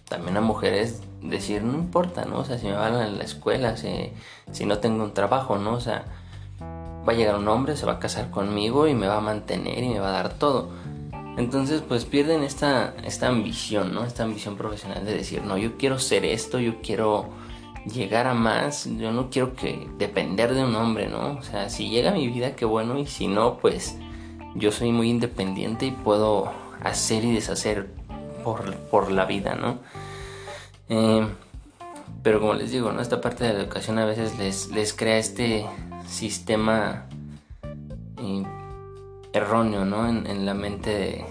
también 0.08 0.36
a 0.36 0.40
mujeres 0.40 1.02
decir, 1.22 1.62
no 1.62 1.74
importa, 1.74 2.24
¿no? 2.24 2.40
O 2.40 2.44
sea, 2.44 2.58
si 2.58 2.66
me 2.66 2.74
van 2.74 2.94
a 2.94 3.06
la 3.06 3.24
escuela, 3.24 3.76
si, 3.76 4.12
si 4.50 4.66
no 4.66 4.78
tengo 4.78 5.04
un 5.04 5.14
trabajo, 5.14 5.56
¿no? 5.56 5.74
O 5.74 5.80
sea, 5.80 6.04
va 6.60 7.12
a 7.12 7.16
llegar 7.16 7.36
un 7.36 7.48
hombre, 7.48 7.76
se 7.76 7.86
va 7.86 7.92
a 7.92 7.98
casar 7.98 8.30
conmigo 8.30 8.88
y 8.88 8.94
me 8.94 9.06
va 9.06 9.18
a 9.18 9.20
mantener 9.20 9.82
y 9.82 9.88
me 9.88 10.00
va 10.00 10.08
a 10.08 10.22
dar 10.22 10.34
todo. 10.34 10.70
Entonces 11.36 11.82
pues 11.86 12.04
pierden 12.04 12.42
esta, 12.42 12.94
esta 13.04 13.28
ambición, 13.28 13.94
¿no? 13.94 14.04
Esta 14.04 14.24
ambición 14.24 14.56
profesional 14.56 15.04
de 15.04 15.14
decir, 15.14 15.42
no, 15.42 15.56
yo 15.56 15.76
quiero 15.78 15.98
ser 15.98 16.24
esto, 16.24 16.58
yo 16.58 16.82
quiero 16.82 17.30
llegar 17.86 18.26
a 18.26 18.34
más, 18.34 18.88
yo 18.98 19.12
no 19.12 19.30
quiero 19.30 19.54
que 19.54 19.88
depender 19.98 20.54
de 20.54 20.64
un 20.64 20.74
hombre, 20.76 21.08
¿no? 21.08 21.38
O 21.38 21.42
sea, 21.42 21.70
si 21.70 21.88
llega 21.88 22.12
mi 22.12 22.28
vida, 22.28 22.54
qué 22.54 22.64
bueno, 22.64 22.98
y 22.98 23.06
si 23.06 23.28
no, 23.28 23.58
pues 23.58 23.96
yo 24.54 24.70
soy 24.72 24.92
muy 24.92 25.08
independiente 25.08 25.86
y 25.86 25.90
puedo 25.90 26.52
hacer 26.82 27.24
y 27.24 27.32
deshacer 27.32 27.88
por, 28.44 29.10
la 29.10 29.24
vida, 29.24 29.54
¿no? 29.54 29.78
Eh, 30.88 31.26
pero 32.22 32.40
como 32.40 32.54
les 32.54 32.70
digo, 32.70 32.92
¿no? 32.92 33.00
Esta 33.00 33.20
parte 33.20 33.44
de 33.44 33.54
la 33.54 33.60
educación 33.60 33.98
a 33.98 34.04
veces 34.04 34.38
les, 34.38 34.70
les 34.70 34.92
crea 34.92 35.16
este 35.16 35.64
sistema 36.06 37.06
eh, 38.18 38.44
erróneo, 39.32 39.84
¿no? 39.84 40.08
En, 40.08 40.46
la 40.46 40.54
mente 40.54 41.24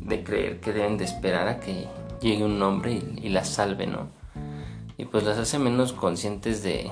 de, 0.00 0.24
creer 0.24 0.60
que 0.60 0.72
deben 0.72 0.96
de 0.98 1.04
esperar 1.04 1.48
a 1.48 1.60
que 1.60 1.86
llegue 2.20 2.44
un 2.44 2.60
hombre 2.62 3.02
y, 3.16 3.28
las 3.28 3.48
salve, 3.48 3.86
¿no? 3.86 4.08
Y 4.96 5.06
pues 5.06 5.24
las 5.24 5.38
hace 5.38 5.58
menos 5.58 5.92
conscientes 5.92 6.62
de, 6.62 6.90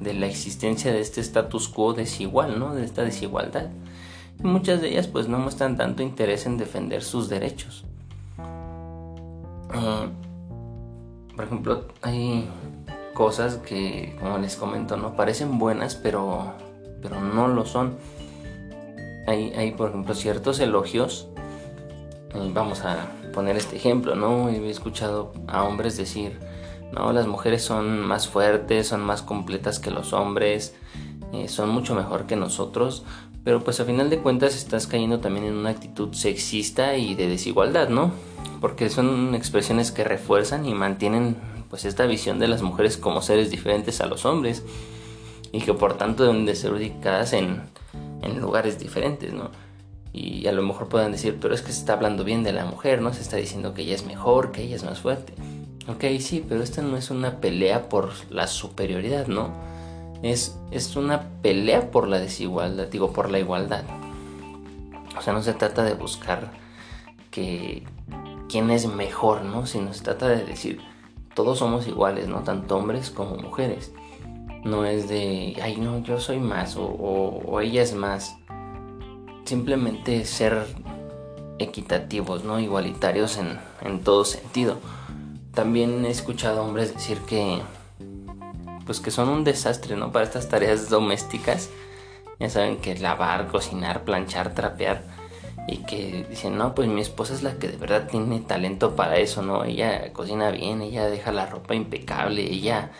la 0.00 0.26
existencia 0.26 0.92
de 0.92 1.00
este 1.00 1.20
status 1.20 1.68
quo 1.68 1.94
desigual, 1.94 2.58
¿no? 2.58 2.74
De 2.74 2.84
esta 2.84 3.02
desigualdad. 3.02 3.68
Y 4.42 4.46
muchas 4.46 4.80
de 4.80 4.88
ellas 4.88 5.06
pues 5.06 5.28
no 5.28 5.38
muestran 5.38 5.76
tanto 5.76 6.02
interés 6.02 6.46
en 6.46 6.58
defender 6.58 7.02
sus 7.02 7.28
derechos. 7.28 7.84
Eh, 9.74 10.08
por 11.34 11.44
ejemplo, 11.44 11.88
hay 12.02 12.48
cosas 13.14 13.56
que, 13.56 14.16
como 14.20 14.38
les 14.38 14.56
comento, 14.56 14.96
no 14.96 15.14
parecen 15.14 15.58
buenas, 15.58 15.94
pero, 15.94 16.52
pero 17.02 17.20
no 17.20 17.48
lo 17.48 17.64
son 17.64 17.96
hay, 19.26 19.74
por 19.76 19.90
ejemplo, 19.90 20.14
ciertos 20.14 20.60
elogios. 20.60 21.28
Eh, 22.34 22.50
vamos 22.52 22.80
a 22.84 23.08
poner 23.32 23.56
este 23.56 23.76
ejemplo, 23.76 24.14
¿no? 24.14 24.48
He 24.48 24.70
escuchado 24.70 25.32
a 25.46 25.64
hombres 25.64 25.96
decir, 25.96 26.38
no, 26.92 27.12
las 27.12 27.26
mujeres 27.26 27.62
son 27.62 28.00
más 28.00 28.28
fuertes, 28.28 28.88
son 28.88 29.00
más 29.02 29.22
completas 29.22 29.78
que 29.78 29.90
los 29.90 30.12
hombres, 30.12 30.74
eh, 31.32 31.48
son 31.48 31.70
mucho 31.70 31.94
mejor 31.94 32.26
que 32.26 32.36
nosotros, 32.36 33.02
pero 33.42 33.62
pues 33.62 33.80
a 33.80 33.84
final 33.84 34.10
de 34.10 34.18
cuentas 34.18 34.54
estás 34.56 34.86
cayendo 34.86 35.20
también 35.20 35.46
en 35.46 35.54
una 35.54 35.70
actitud 35.70 36.14
sexista 36.14 36.96
y 36.96 37.14
de 37.14 37.28
desigualdad, 37.28 37.88
¿no? 37.88 38.12
Porque 38.60 38.88
son 38.88 39.34
expresiones 39.34 39.90
que 39.92 40.04
refuerzan 40.04 40.64
y 40.66 40.74
mantienen 40.74 41.36
pues 41.68 41.84
esta 41.84 42.06
visión 42.06 42.38
de 42.38 42.48
las 42.48 42.62
mujeres 42.62 42.96
como 42.96 43.20
seres 43.20 43.50
diferentes 43.50 44.00
a 44.00 44.06
los 44.06 44.24
hombres 44.24 44.62
y 45.50 45.60
que 45.60 45.74
por 45.74 45.94
tanto 45.94 46.24
deben 46.24 46.46
de 46.46 46.54
ser 46.54 46.72
ubicadas 46.72 47.32
en 47.32 47.62
en 48.22 48.40
lugares 48.40 48.78
diferentes, 48.78 49.32
¿no? 49.32 49.50
Y 50.12 50.46
a 50.46 50.52
lo 50.52 50.62
mejor 50.62 50.88
puedan 50.88 51.12
decir, 51.12 51.38
pero 51.40 51.54
es 51.54 51.62
que 51.62 51.72
se 51.72 51.80
está 51.80 51.94
hablando 51.94 52.22
bien 52.22 52.44
de 52.44 52.52
la 52.52 52.64
mujer, 52.64 53.02
¿no? 53.02 53.12
Se 53.12 53.20
está 53.20 53.36
diciendo 53.36 53.74
que 53.74 53.82
ella 53.82 53.94
es 53.94 54.06
mejor, 54.06 54.52
que 54.52 54.62
ella 54.62 54.76
es 54.76 54.84
más 54.84 55.00
fuerte. 55.00 55.34
Ok, 55.88 56.04
sí, 56.20 56.44
pero 56.48 56.62
esta 56.62 56.82
no 56.82 56.96
es 56.96 57.10
una 57.10 57.40
pelea 57.40 57.88
por 57.88 58.10
la 58.30 58.46
superioridad, 58.46 59.26
¿no? 59.26 59.50
Es, 60.22 60.56
es 60.70 60.96
una 60.96 61.28
pelea 61.42 61.90
por 61.90 62.08
la 62.08 62.18
desigualdad, 62.18 62.86
digo, 62.86 63.12
por 63.12 63.30
la 63.30 63.38
igualdad. 63.38 63.84
O 65.18 65.20
sea, 65.20 65.32
no 65.32 65.42
se 65.42 65.52
trata 65.52 65.82
de 65.82 65.94
buscar 65.94 66.52
que 67.30 67.82
quién 68.48 68.70
es 68.70 68.86
mejor, 68.86 69.42
¿no? 69.42 69.66
Sino 69.66 69.92
se 69.92 70.04
trata 70.04 70.28
de 70.28 70.44
decir, 70.44 70.80
todos 71.34 71.58
somos 71.58 71.86
iguales, 71.86 72.28
¿no? 72.28 72.44
Tanto 72.44 72.76
hombres 72.76 73.10
como 73.10 73.36
mujeres. 73.36 73.92
No 74.64 74.84
es 74.84 75.08
de, 75.08 75.56
ay, 75.62 75.76
no, 75.76 76.02
yo 76.02 76.20
soy 76.20 76.38
más 76.38 76.76
o, 76.78 77.60
ella 77.60 77.82
es 77.82 77.94
más. 77.94 78.36
Simplemente 79.44 80.24
ser 80.24 80.66
equitativos, 81.58 82.44
¿no? 82.44 82.58
Igualitarios 82.58 83.36
en, 83.36 83.58
en 83.82 84.00
todo 84.00 84.24
sentido. 84.24 84.78
También 85.52 86.04
he 86.04 86.10
escuchado 86.10 86.64
hombres 86.64 86.94
decir 86.94 87.18
que, 87.20 87.60
pues 88.86 89.00
que 89.00 89.10
son 89.10 89.28
un 89.28 89.44
desastre, 89.44 89.96
¿no? 89.96 90.12
Para 90.12 90.24
estas 90.24 90.48
tareas 90.48 90.88
domésticas 90.88 91.68
ya 92.40 92.50
saben 92.50 92.78
que 92.78 92.98
lavar, 92.98 93.48
cocinar, 93.48 94.04
planchar, 94.04 94.54
trapear 94.54 95.02
y 95.66 95.78
que 95.78 96.26
dicen, 96.28 96.58
no, 96.58 96.74
pues 96.74 96.88
mi 96.88 97.00
esposa 97.00 97.34
es 97.34 97.42
la 97.42 97.54
que 97.54 97.68
de 97.68 97.76
verdad 97.76 98.08
tiene 98.08 98.40
talento 98.40 98.96
para 98.96 99.16
eso, 99.16 99.42
¿no? 99.42 99.64
Ella 99.64 100.12
cocina 100.12 100.50
bien, 100.50 100.82
ella 100.82 101.06
deja 101.06 101.32
la 101.32 101.46
ropa 101.46 101.74
impecable, 101.74 102.42
ella 102.42 102.90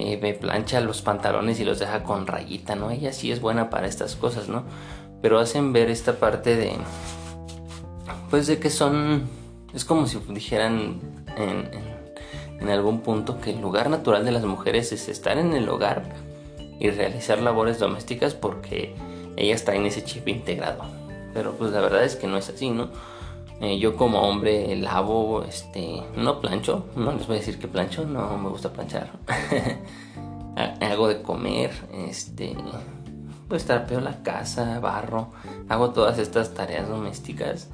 eh, 0.00 0.18
me 0.20 0.34
plancha 0.34 0.80
los 0.80 1.02
pantalones 1.02 1.60
y 1.60 1.64
los 1.64 1.78
deja 1.78 2.02
con 2.02 2.26
rayita, 2.26 2.74
¿no? 2.74 2.90
Ella 2.90 3.12
sí 3.12 3.30
es 3.30 3.40
buena 3.40 3.70
para 3.70 3.86
estas 3.86 4.16
cosas, 4.16 4.48
¿no? 4.48 4.64
Pero 5.22 5.38
hacen 5.38 5.72
ver 5.72 5.90
esta 5.90 6.14
parte 6.14 6.56
de, 6.56 6.72
pues 8.30 8.46
de 8.46 8.58
que 8.58 8.70
son, 8.70 9.28
es 9.74 9.84
como 9.84 10.06
si 10.06 10.18
dijeran 10.28 11.00
en, 11.36 11.70
en 12.60 12.68
algún 12.68 13.00
punto 13.00 13.40
que 13.40 13.50
el 13.50 13.60
lugar 13.60 13.90
natural 13.90 14.24
de 14.24 14.32
las 14.32 14.44
mujeres 14.44 14.92
es 14.92 15.08
estar 15.08 15.38
en 15.38 15.52
el 15.52 15.68
hogar 15.68 16.04
y 16.78 16.90
realizar 16.90 17.40
labores 17.40 17.78
domésticas 17.78 18.34
porque 18.34 18.94
ellas 19.36 19.64
traen 19.64 19.86
ese 19.86 20.02
chip 20.02 20.28
integrado 20.28 21.00
pero 21.32 21.52
pues 21.52 21.72
la 21.72 21.80
verdad 21.80 22.04
es 22.04 22.16
que 22.16 22.26
no 22.26 22.36
es 22.36 22.48
así, 22.48 22.70
¿no? 22.70 22.88
Eh, 23.60 23.78
yo 23.78 23.96
como 23.96 24.22
hombre 24.22 24.74
lavo, 24.76 25.42
este, 25.42 26.02
no 26.16 26.40
plancho, 26.40 26.86
no 26.96 27.12
les 27.12 27.26
voy 27.26 27.36
a 27.36 27.40
decir 27.40 27.58
que 27.58 27.68
plancho, 27.68 28.06
no 28.06 28.38
me 28.38 28.48
gusta 28.48 28.72
planchar. 28.72 29.10
hago 30.80 31.08
de 31.08 31.22
comer, 31.22 31.70
este, 31.92 32.56
pues 33.48 33.66
trapeo 33.66 34.00
la 34.00 34.22
casa, 34.22 34.80
barro, 34.80 35.30
hago 35.68 35.90
todas 35.90 36.18
estas 36.18 36.54
tareas 36.54 36.88
domésticas. 36.88 37.68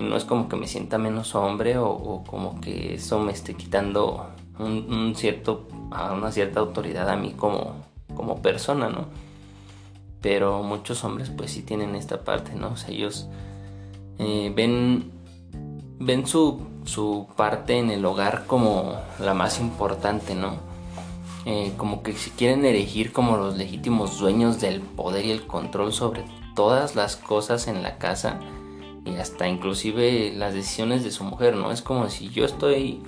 No 0.00 0.16
es 0.16 0.24
como 0.24 0.48
que 0.48 0.56
me 0.56 0.66
sienta 0.66 0.98
menos 0.98 1.34
hombre 1.34 1.78
o, 1.78 2.22
como 2.26 2.60
que 2.60 2.94
eso 2.94 3.18
me 3.18 3.32
esté 3.32 3.54
quitando 3.54 4.26
un, 4.58 5.14
cierto, 5.16 5.68
una 5.90 6.32
cierta 6.32 6.60
autoridad 6.60 7.08
a 7.08 7.16
mí 7.16 7.32
como, 7.32 7.74
como 8.14 8.42
persona, 8.42 8.88
¿no? 8.88 9.06
pero 10.26 10.64
muchos 10.64 11.04
hombres 11.04 11.30
pues 11.30 11.52
sí 11.52 11.62
tienen 11.62 11.94
esta 11.94 12.24
parte, 12.24 12.56
¿no? 12.56 12.70
O 12.70 12.76
sea, 12.76 12.90
ellos 12.90 13.28
eh, 14.18 14.52
ven, 14.52 15.12
ven 15.98 16.26
su, 16.26 16.60
su, 16.84 17.26
parte 17.36 17.78
en 17.78 17.90
el 17.90 18.04
hogar 18.04 18.44
como 18.46 18.94
la 19.18 19.34
más 19.34 19.60
importante, 19.60 20.34
¿no? 20.34 20.54
Eh, 21.44 21.72
como 21.76 22.02
que 22.02 22.12
se 22.12 22.30
quieren 22.30 22.64
erigir 22.64 23.12
como 23.12 23.36
los 23.36 23.56
legítimos 23.56 24.18
dueños 24.18 24.60
del 24.60 24.80
poder 24.80 25.26
y 25.26 25.30
el 25.30 25.46
control 25.46 25.92
sobre 25.92 26.24
todas 26.54 26.96
las 26.96 27.16
cosas 27.16 27.68
en 27.68 27.82
la 27.82 27.98
casa 27.98 28.40
y 29.04 29.14
hasta 29.16 29.46
inclusive 29.46 30.32
las 30.34 30.54
decisiones 30.54 31.04
de 31.04 31.12
su 31.12 31.22
mujer, 31.22 31.54
¿no? 31.54 31.70
Es 31.70 31.82
como 31.82 32.08
si 32.10 32.28
yo 32.30 32.44
estoy 32.44 33.00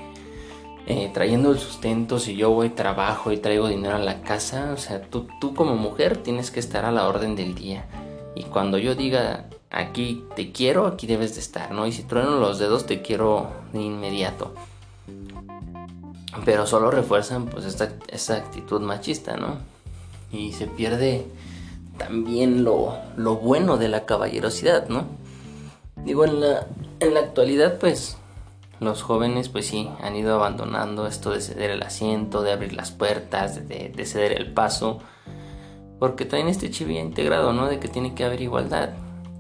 eh, 0.87 1.11
trayendo 1.12 1.50
el 1.50 1.59
sustento, 1.59 2.18
si 2.18 2.37
yo 2.37 2.50
voy 2.50 2.71
trabajo 2.71 3.33
y 3.33 3.38
traigo 3.38 3.68
dinero 3.68 3.97
a 3.97 3.99
la 3.99 4.23
casa, 4.23 4.71
o 4.73 4.76
sea, 4.76 5.02
tú, 5.02 5.26
tú 5.40 5.54
como 5.54 5.75
mujer 5.75 6.16
tienes 6.18 6.50
que 6.50 6.61
estar 6.61 6.85
a 6.85 6.92
la 6.92 7.09
orden 7.09 7.35
del 7.35 7.54
día. 7.54 7.87
Y 8.37 8.45
cuando 8.45 8.78
yo 8.78 8.95
diga, 8.95 9.47
aquí 9.70 10.25
te 10.37 10.52
quiero, 10.52 10.87
aquí 10.87 11.06
debes 11.06 11.34
de 11.34 11.40
estar, 11.40 11.72
¿no? 11.72 11.87
Y 11.87 11.92
si 11.92 12.02
trueno 12.02 12.38
los 12.38 12.58
dedos, 12.58 12.87
te 12.87 13.02
quiero 13.02 13.50
de 13.72 13.82
inmediato. 13.82 14.54
Pero 16.44 16.66
solo 16.66 16.90
refuerzan 16.90 17.46
pues 17.46 17.64
esta, 17.64 17.92
esta 18.08 18.37
actitud 18.37 18.80
machista, 18.80 19.37
¿no? 19.37 19.58
Y 20.30 20.52
se 20.52 20.66
pierde 20.66 21.26
también 21.96 22.64
lo, 22.64 22.96
lo 23.16 23.37
bueno 23.37 23.76
de 23.76 23.88
la 23.88 24.06
caballerosidad, 24.06 24.88
¿no? 24.88 25.06
Digo, 26.04 26.25
en 26.25 26.40
la, 26.40 26.66
en 27.00 27.14
la 27.14 27.20
actualidad 27.20 27.78
pues 27.78 28.16
los 28.80 29.02
jóvenes 29.02 29.48
pues 29.48 29.66
sí 29.66 29.90
han 30.00 30.14
ido 30.14 30.34
abandonando 30.34 31.06
esto 31.06 31.30
de 31.30 31.40
ceder 31.40 31.70
el 31.70 31.82
asiento, 31.82 32.42
de 32.42 32.52
abrir 32.52 32.72
las 32.75 32.92
puertas, 32.92 33.68
de, 33.68 34.06
ceder 34.06 34.32
el 34.32 34.52
paso, 34.52 35.00
porque 35.98 36.25
traen 36.25 36.48
este 36.48 36.70
chip 36.70 36.88
integrado, 36.90 37.52
¿no? 37.52 37.66
De 37.66 37.80
que 37.80 37.88
tiene 37.88 38.14
que 38.14 38.25
haber 38.25 38.40
igualdad. 38.40 38.90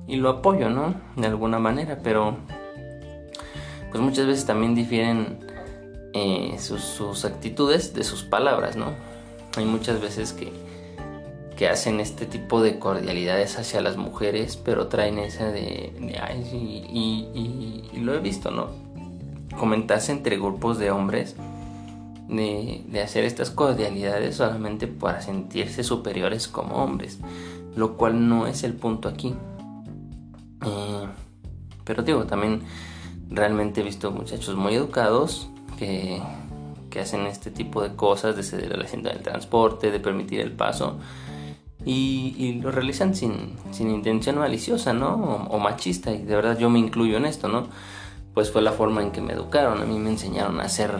Y 0.08 0.16
lo 0.16 0.30
apoyo, 0.30 0.68
¿no? 0.70 0.94
De 1.16 1.26
alguna 1.28 1.60
manera, 1.60 1.98
pero 2.02 2.36
pues 3.90 4.02
muchas 4.02 4.26
veces 4.26 4.46
también 4.46 4.74
difieren 4.74 5.38
eh, 6.14 6.56
sus, 6.58 7.24
actitudes 7.24 7.94
de 7.94 8.02
sus 8.02 8.24
palabras, 8.24 8.74
¿no? 8.76 8.86
Hay 9.56 9.64
muchas 9.64 10.00
veces 10.00 10.32
que, 10.32 10.52
que 11.56 11.68
hacen 11.68 12.00
este 12.00 12.26
tipo 12.26 12.62
de 12.62 12.80
cordialidades 12.80 13.58
hacia 13.58 13.80
las 13.80 13.96
mujeres, 13.96 14.56
pero 14.56 14.88
traen 14.88 15.18
esa 15.18 15.52
de, 15.52 15.92
y, 16.52 17.86
y 17.92 18.00
lo 18.00 18.14
he 18.14 18.18
visto, 18.18 18.50
¿no? 18.50 18.88
comentarse 19.58 20.12
entre 20.12 20.38
grupos 20.38 20.78
de 20.78 20.90
hombres 20.90 21.34
de, 22.28 23.02
hacer 23.02 23.24
estas 23.24 23.50
cordialidades 23.50 24.36
solamente 24.36 24.86
para 24.86 25.20
sentirse 25.20 25.82
superiores 25.82 26.48
como 26.48 26.76
hombres, 26.76 27.18
lo 27.76 27.96
cual 27.96 28.28
no 28.28 28.46
es 28.46 28.64
el 28.64 28.74
punto 28.74 29.08
aquí. 29.08 29.34
Eh, 30.64 31.06
pero 31.84 32.02
digo, 32.02 32.24
también 32.24 32.62
realmente 33.30 33.80
he 33.80 33.84
visto 33.84 34.10
muchachos 34.10 34.56
muy 34.56 34.74
educados 34.74 35.48
que, 35.78 36.20
que 36.90 37.00
hacen 37.00 37.26
este 37.26 37.50
tipo 37.50 37.82
de 37.82 37.94
cosas, 37.94 38.36
de 38.36 38.42
ceder 38.42 38.72
el 38.72 38.82
asiento 38.82 39.08
del 39.08 39.22
transporte, 39.22 39.90
de 39.90 40.00
permitir 40.00 40.40
el 40.40 40.52
paso. 40.52 40.98
Y, 41.84 42.60
lo 42.60 42.70
realizan 42.70 43.14
sin, 43.14 43.54
sin, 43.70 43.90
intención 43.90 44.36
maliciosa, 44.36 44.92
¿no? 44.92 45.14
O, 45.14 45.56
o, 45.56 45.58
machista. 45.58 46.12
Y 46.12 46.22
de 46.22 46.34
verdad 46.34 46.58
yo 46.58 46.68
me 46.68 46.78
incluyo 46.78 47.16
en 47.16 47.24
esto, 47.24 47.48
¿no? 47.48 47.68
pues 48.38 48.52
fue 48.52 48.62
la 48.62 48.70
forma 48.70 49.02
en 49.02 49.10
que 49.10 49.20
me 49.20 49.32
educaron. 49.32 49.82
A 49.82 49.84
mí 49.84 49.98
me 49.98 50.10
enseñaron 50.10 50.60
a 50.60 50.68
ser 50.68 50.92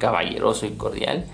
caballeroso 0.00 0.66
y 0.66 0.70
cordial. 0.70 1.24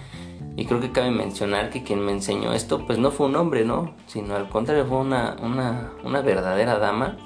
Y 0.55 0.67
creo 0.67 0.81
que 0.81 0.93
cabe 0.93 1.11
mencionar 1.11 1.71
que 1.71 1.83
quien 1.83 2.05
me 2.05 2.13
enseñó 2.13 2.53
esto, 2.53 2.87
pues 2.87 2.99
no 2.99 3.11
fue 3.11 3.29
un 3.29 3.37
hombre, 3.37 3.65
¿no? 3.65 3.95
Sino 4.07 4.37
al 4.37 4.51
contrario, 4.51 4.85
fue 4.85 4.99
una, 4.99 5.35
una, 5.43 6.21
verdadera 6.21 6.79
dama, 6.79 7.17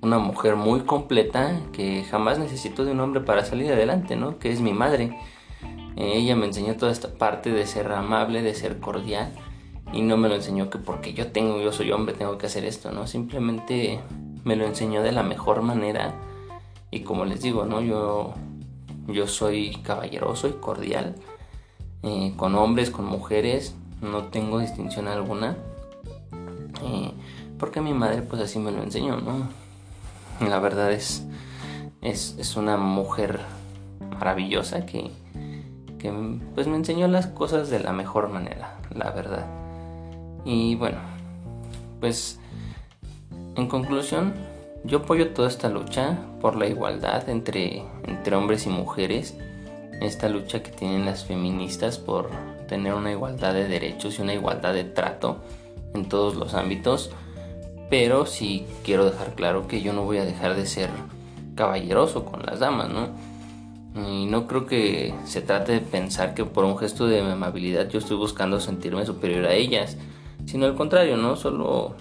una 0.00 0.18
mujer 0.18 0.56
muy 0.56 0.80
completa 0.80 1.60
que 1.72 2.04
jamás 2.04 2.38
necesitó 2.38 2.84
de 2.84 2.92
un 2.92 3.00
hombre 3.00 3.20
para 3.20 3.44
salir 3.44 3.72
adelante, 3.72 4.16
¿no? 4.16 4.38
Que 4.38 4.52
es 4.52 4.60
mi 4.60 4.72
madre. 4.72 5.18
Eh, 5.96 6.12
ella 6.16 6.36
me 6.36 6.46
enseñó 6.46 6.76
toda 6.76 6.92
esta 6.92 7.14
parte 7.14 7.50
de 7.50 7.66
ser 7.66 7.90
amable, 7.90 8.42
de 8.42 8.54
ser 8.54 8.78
cordial. 8.78 9.32
Y 9.92 10.02
no 10.02 10.16
me 10.16 10.28
lo 10.28 10.34
enseñó 10.34 10.70
que 10.70 10.78
porque 10.78 11.14
yo 11.14 11.32
tengo, 11.32 11.60
yo 11.60 11.72
soy 11.72 11.90
hombre, 11.92 12.14
tengo 12.14 12.38
que 12.38 12.46
hacer 12.46 12.64
esto, 12.64 12.92
¿no? 12.92 13.06
Simplemente 13.06 14.00
me 14.44 14.54
lo 14.54 14.66
enseñó 14.66 15.02
de 15.02 15.12
la 15.12 15.22
mejor 15.22 15.62
manera 15.62 16.14
y 16.90 17.00
como 17.00 17.24
les 17.24 17.42
digo, 17.42 17.64
¿no? 17.64 17.80
Yo, 17.80 18.34
yo 19.08 19.26
soy 19.26 19.76
caballeroso 19.82 20.48
y 20.48 20.52
cordial. 20.52 21.16
Eh, 22.02 22.32
con 22.36 22.54
hombres, 22.54 22.90
con 22.90 23.04
mujeres. 23.04 23.74
No 24.00 24.24
tengo 24.24 24.60
distinción 24.60 25.08
alguna. 25.08 25.56
Eh, 26.84 27.12
porque 27.58 27.80
mi 27.80 27.92
madre 27.92 28.22
pues 28.22 28.40
así 28.40 28.58
me 28.58 28.70
lo 28.70 28.82
enseñó, 28.82 29.16
¿no? 29.16 29.48
La 30.48 30.58
verdad 30.58 30.92
es, 30.92 31.26
es, 32.02 32.56
una 32.56 32.76
mujer 32.76 33.40
maravillosa 34.10 34.86
que, 34.86 35.10
que 35.98 36.12
pues 36.54 36.66
me 36.66 36.76
enseñó 36.76 37.08
las 37.08 37.26
cosas 37.26 37.70
de 37.70 37.80
la 37.80 37.92
mejor 37.92 38.28
manera, 38.28 38.78
la 38.94 39.10
verdad. 39.10 39.46
Y 40.44 40.76
bueno, 40.76 40.98
pues 42.00 42.38
en 43.56 43.66
conclusión, 43.66 44.34
yo 44.84 44.98
apoyo 44.98 45.30
toda 45.30 45.48
esta 45.48 45.68
lucha 45.68 46.16
por 46.40 46.56
la 46.56 46.66
igualdad 46.66 47.28
entre, 47.28 47.82
entre 48.04 48.36
hombres 48.36 48.66
y 48.66 48.70
mujeres, 48.70 49.36
esta 50.00 50.28
lucha 50.28 50.62
que 50.62 50.70
tienen 50.70 51.04
las 51.04 51.24
feministas 51.24 51.98
por 51.98 52.30
tener 52.68 52.94
una 52.94 53.10
igualdad 53.10 53.54
de 53.54 53.66
derechos 53.66 54.18
y 54.18 54.22
una 54.22 54.34
igualdad 54.34 54.74
de 54.74 54.84
trato 54.84 55.42
en 55.94 56.08
todos 56.08 56.36
los 56.36 56.54
ámbitos, 56.54 57.10
pero 57.90 58.26
sí 58.26 58.66
quiero 58.84 59.04
dejar 59.04 59.34
claro 59.34 59.66
que 59.68 59.80
yo 59.80 59.92
no 59.92 60.04
voy 60.04 60.18
a 60.18 60.24
dejar 60.24 60.54
de 60.54 60.66
ser 60.66 60.90
caballeroso 61.54 62.24
con 62.24 62.44
las 62.44 62.60
damas, 62.60 62.90
¿no? 62.90 63.08
Y 63.94 64.26
no 64.26 64.46
creo 64.46 64.66
que 64.66 65.14
se 65.24 65.40
trate 65.40 65.72
de 65.72 65.80
pensar 65.80 66.34
que 66.34 66.44
por 66.44 66.64
un 66.64 66.78
gesto 66.78 67.06
de 67.06 67.20
amabilidad 67.20 67.88
yo 67.88 67.98
estoy 67.98 68.16
buscando 68.16 68.60
sentirme 68.60 69.04
superior 69.06 69.46
a 69.46 69.54
ellas, 69.54 69.96
sino 70.46 70.66
al 70.66 70.74
contrario, 70.74 71.16
¿no? 71.16 71.36
Solo, 71.36 71.94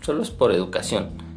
solo 0.00 0.22
es 0.22 0.30
por 0.30 0.52
educación 0.52 1.30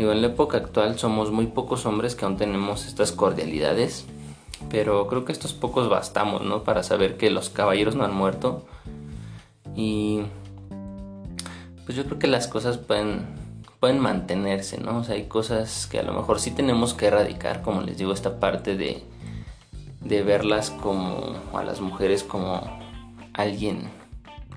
Digo, 0.00 0.12
en 0.12 0.22
la 0.22 0.28
época 0.28 0.56
actual 0.56 0.98
somos 0.98 1.30
muy 1.30 1.48
pocos 1.48 1.84
hombres 1.84 2.14
que 2.14 2.24
aún 2.24 2.38
tenemos 2.38 2.86
estas 2.86 3.12
cordialidades, 3.12 4.06
pero 4.70 5.06
creo 5.08 5.26
que 5.26 5.32
estos 5.32 5.52
pocos 5.52 5.90
bastamos, 5.90 6.40
¿no? 6.40 6.64
Para 6.64 6.82
saber 6.82 7.18
que 7.18 7.28
los 7.28 7.50
caballeros 7.50 7.96
no 7.96 8.04
han 8.04 8.14
muerto. 8.14 8.64
Y 9.76 10.22
pues 11.84 11.98
yo 11.98 12.04
creo 12.06 12.18
que 12.18 12.28
las 12.28 12.48
cosas 12.48 12.78
pueden, 12.78 13.26
pueden 13.80 13.98
mantenerse, 13.98 14.78
¿no? 14.78 14.98
O 14.98 15.04
sea, 15.04 15.14
hay 15.14 15.24
cosas 15.24 15.86
que 15.86 15.98
a 15.98 16.02
lo 16.02 16.12
mejor 16.12 16.38
sí 16.38 16.50
tenemos 16.50 16.94
que 16.94 17.06
erradicar, 17.06 17.62
como 17.62 17.80
les 17.80 17.96
digo, 17.96 18.12
esta 18.12 18.38
parte 18.38 18.76
de, 18.76 19.02
de 20.00 20.22
verlas 20.22 20.70
como 20.70 21.34
a 21.54 21.64
las 21.64 21.80
mujeres 21.80 22.22
como 22.22 22.60
alguien 23.32 23.88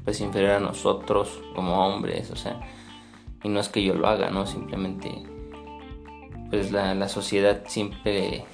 pues 0.03 0.19
inferior 0.19 0.51
a 0.51 0.59
nosotros 0.59 1.39
como 1.55 1.87
hombres, 1.87 2.29
o 2.31 2.35
sea, 2.35 2.59
y 3.41 3.49
no 3.49 3.59
es 3.59 3.69
que 3.69 3.83
yo 3.83 3.93
lo 3.93 4.07
haga, 4.07 4.29
¿no? 4.29 4.45
Simplemente 4.45 5.23
pues 6.49 6.71
la, 6.71 7.09
sociedad 7.09 7.63
siempre 7.65 8.45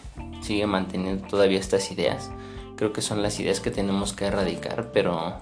sigue 0.42 0.66
manteniendo 0.66 1.28
todavía 1.28 1.60
estas 1.60 1.92
ideas. 1.92 2.32
Creo 2.78 2.94
que 2.94 3.02
son 3.02 3.22
las 3.22 3.40
ideas 3.42 3.60
que 3.60 3.72
tenemos 3.72 4.14
que 4.14 4.26
erradicar, 4.26 4.92
pero, 4.94 5.34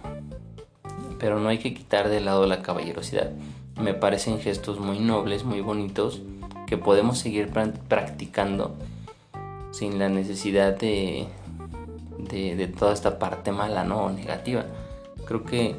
pero 1.20 1.40
no 1.40 1.50
hay 1.50 1.60
que 1.60 1.76
quitar 1.76 2.10
de 2.10 2.20
lado 2.20 2.48
la 2.48 2.64
caballerosidad. 2.64 3.30
Me 3.80 3.94
parecen 3.94 4.40
gestos 4.40 4.80
muy 4.80 5.00
nobles, 5.00 5.44
muy 5.44 5.62
bonitos, 5.62 6.22
que 6.66 6.78
podemos 6.78 7.18
seguir 7.18 7.50
practicando 7.88 8.76
sin 9.72 10.00
la 10.00 10.10
necesidad 10.10 10.78
de, 10.78 11.28
de, 12.18 12.68
toda 12.68 12.94
esta 12.94 13.20
parte 13.20 13.52
mala 13.52 13.84
¿no? 13.84 14.06
o 14.06 14.10
negativa. 14.10 14.66
Creo 15.26 15.44
que 15.44 15.76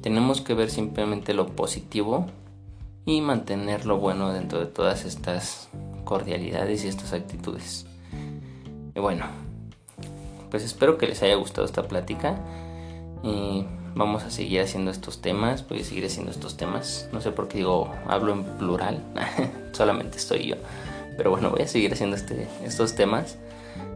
tenemos 0.00 0.40
que 0.40 0.54
ver 0.54 0.70
simplemente 0.70 1.34
lo 1.34 1.48
positivo 1.48 2.26
y 3.04 3.20
mantener 3.20 3.84
lo 3.84 3.98
bueno 3.98 4.32
dentro 4.32 4.60
de 4.60 4.66
todas 4.66 5.04
estas 5.04 5.68
cordialidades 6.04 6.84
y 6.84 6.88
estas 6.88 7.12
actitudes. 7.12 7.86
Y 8.94 9.00
bueno, 9.00 9.26
pues 10.50 10.62
espero 10.64 10.98
que 10.98 11.06
les 11.06 11.22
haya 11.22 11.34
gustado 11.34 11.66
esta 11.66 11.88
plática. 11.88 12.38
Y 13.22 13.64
vamos 13.94 14.22
a 14.22 14.30
seguir 14.30 14.60
haciendo 14.60 14.90
estos 14.90 15.20
temas, 15.20 15.66
voy 15.68 15.80
a 15.80 15.84
seguir 15.84 16.06
haciendo 16.06 16.30
estos 16.30 16.56
temas. 16.56 17.08
No 17.12 17.20
sé 17.20 17.32
por 17.32 17.48
qué 17.48 17.58
digo, 17.58 17.90
hablo 18.06 18.32
en 18.32 18.44
plural, 18.44 19.02
solamente 19.72 20.18
estoy 20.18 20.48
yo. 20.48 20.56
Pero 21.16 21.30
bueno, 21.30 21.50
voy 21.50 21.62
a 21.62 21.68
seguir 21.68 21.92
haciendo 21.92 22.16
este, 22.16 22.48
estos 22.64 22.94
temas. 22.94 23.38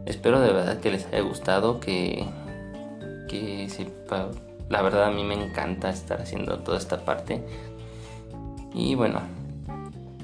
Espero 0.05 0.39
de 0.39 0.51
verdad 0.51 0.79
que 0.79 0.91
les 0.91 1.05
haya 1.07 1.21
gustado, 1.21 1.79
que, 1.79 2.25
que 3.27 3.67
sepa, 3.69 4.29
la 4.69 4.81
verdad 4.81 5.05
a 5.05 5.11
mí 5.11 5.23
me 5.23 5.33
encanta 5.33 5.89
estar 5.89 6.21
haciendo 6.21 6.59
toda 6.59 6.77
esta 6.77 7.03
parte. 7.03 7.43
Y 8.73 8.95
bueno, 8.95 9.21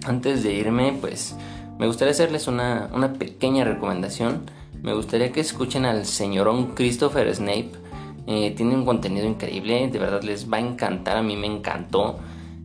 antes 0.05 0.43
de 0.43 0.53
irme, 0.53 0.97
pues 0.99 1.35
me 1.79 1.87
gustaría 1.87 2.11
hacerles 2.11 2.47
una, 2.47 2.89
una 2.93 3.13
pequeña 3.13 3.65
recomendación. 3.65 4.43
Me 4.81 4.93
gustaría 4.93 5.31
que 5.31 5.39
escuchen 5.39 5.85
al 5.85 6.05
señorón 6.05 6.75
Christopher 6.75 7.33
Snape 7.33 7.82
eh, 8.25 8.51
tiene 8.51 8.75
un 8.75 8.85
contenido 8.85 9.25
increíble, 9.27 9.89
de 9.89 9.99
verdad 9.99 10.23
les 10.23 10.51
va 10.51 10.57
a 10.57 10.61
encantar, 10.61 11.17
a 11.17 11.23
mí 11.23 11.35
me 11.35 11.47
encantó. 11.47 12.19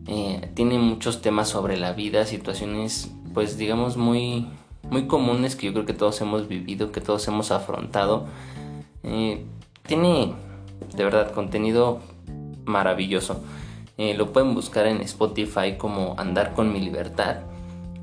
Eh, 0.07 0.49
tiene 0.55 0.79
muchos 0.79 1.21
temas 1.21 1.49
sobre 1.49 1.77
la 1.77 1.93
vida, 1.93 2.25
situaciones 2.25 3.11
pues 3.33 3.57
digamos 3.57 3.95
muy, 3.97 4.47
muy 4.89 5.05
comunes 5.05 5.55
que 5.55 5.67
yo 5.67 5.73
creo 5.73 5.85
que 5.85 5.93
todos 5.93 6.19
hemos 6.21 6.47
vivido, 6.47 6.91
que 6.91 7.01
todos 7.01 7.27
hemos 7.27 7.51
afrontado. 7.51 8.25
Eh, 9.03 9.45
tiene 9.85 10.33
de 10.95 11.03
verdad 11.03 11.31
contenido 11.31 11.99
maravilloso. 12.65 13.43
lo 13.97 14.31
pueden 14.31 14.55
buscar 14.55 14.87
en 14.87 15.01
Spotify 15.01 15.75
como 15.77 16.15
Andar 16.17 16.53
con 16.53 16.71
mi 16.71 16.79
libertad. 16.79 17.41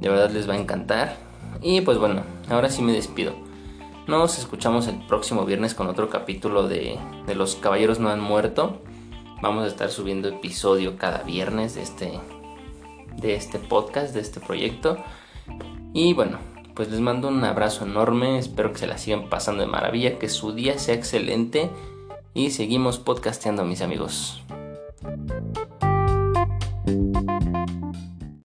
De 0.01 0.11
verdad 0.11 0.31
les 0.31 0.49
va 0.49 0.55
a 0.55 0.59
encantar. 0.59 1.16
Y 1.62 1.81
pues 1.81 1.99
bueno, 1.99 2.23
ahora 2.51 2.69
sí 2.69 2.83
me 2.83 2.92
despido. 2.92 3.45
Nos 4.07 4.38
escuchamos 4.38 4.87
el 4.87 5.05
próximo 5.05 5.45
viernes 5.45 5.75
con 5.75 5.88
otro 5.88 6.09
capítulo 6.09 6.69
de, 6.69 6.97
Los 7.35 7.57
Caballeros 7.57 7.99
No 7.99 8.09
Han 8.09 8.21
Muerto. 8.21 8.81
Vamos 9.42 9.64
a 9.64 9.66
estar 9.66 9.90
subiendo 9.90 10.29
episodio 10.29 10.97
cada 10.97 11.25
viernes 11.25 11.75
de 11.75 11.83
este, 11.83 12.21
de 13.16 13.35
este 13.35 13.59
podcast, 13.59 14.14
de 14.14 14.21
este 14.21 14.38
proyecto. 14.38 14.97
Y 15.92 16.14
bueno, 16.14 16.38
pues 16.75 16.88
les 16.88 17.01
mando 17.01 17.27
un 17.27 17.42
abrazo 17.42 17.85
enorme. 17.85 18.38
Espero 18.38 18.73
que 18.73 18.79
se 18.79 18.87
la 18.87 18.97
sigan 18.97 19.29
pasando 19.29 19.62
de 19.62 19.69
maravilla, 19.69 20.21
que 20.21 20.29
su 20.29 20.53
día 20.53 20.79
sea 20.79 20.95
excelente. 20.95 21.69
Y 22.33 22.51
seguimos 22.51 22.99
podcasteando, 22.99 23.64
mis 23.64 23.83
amigos. 23.83 24.40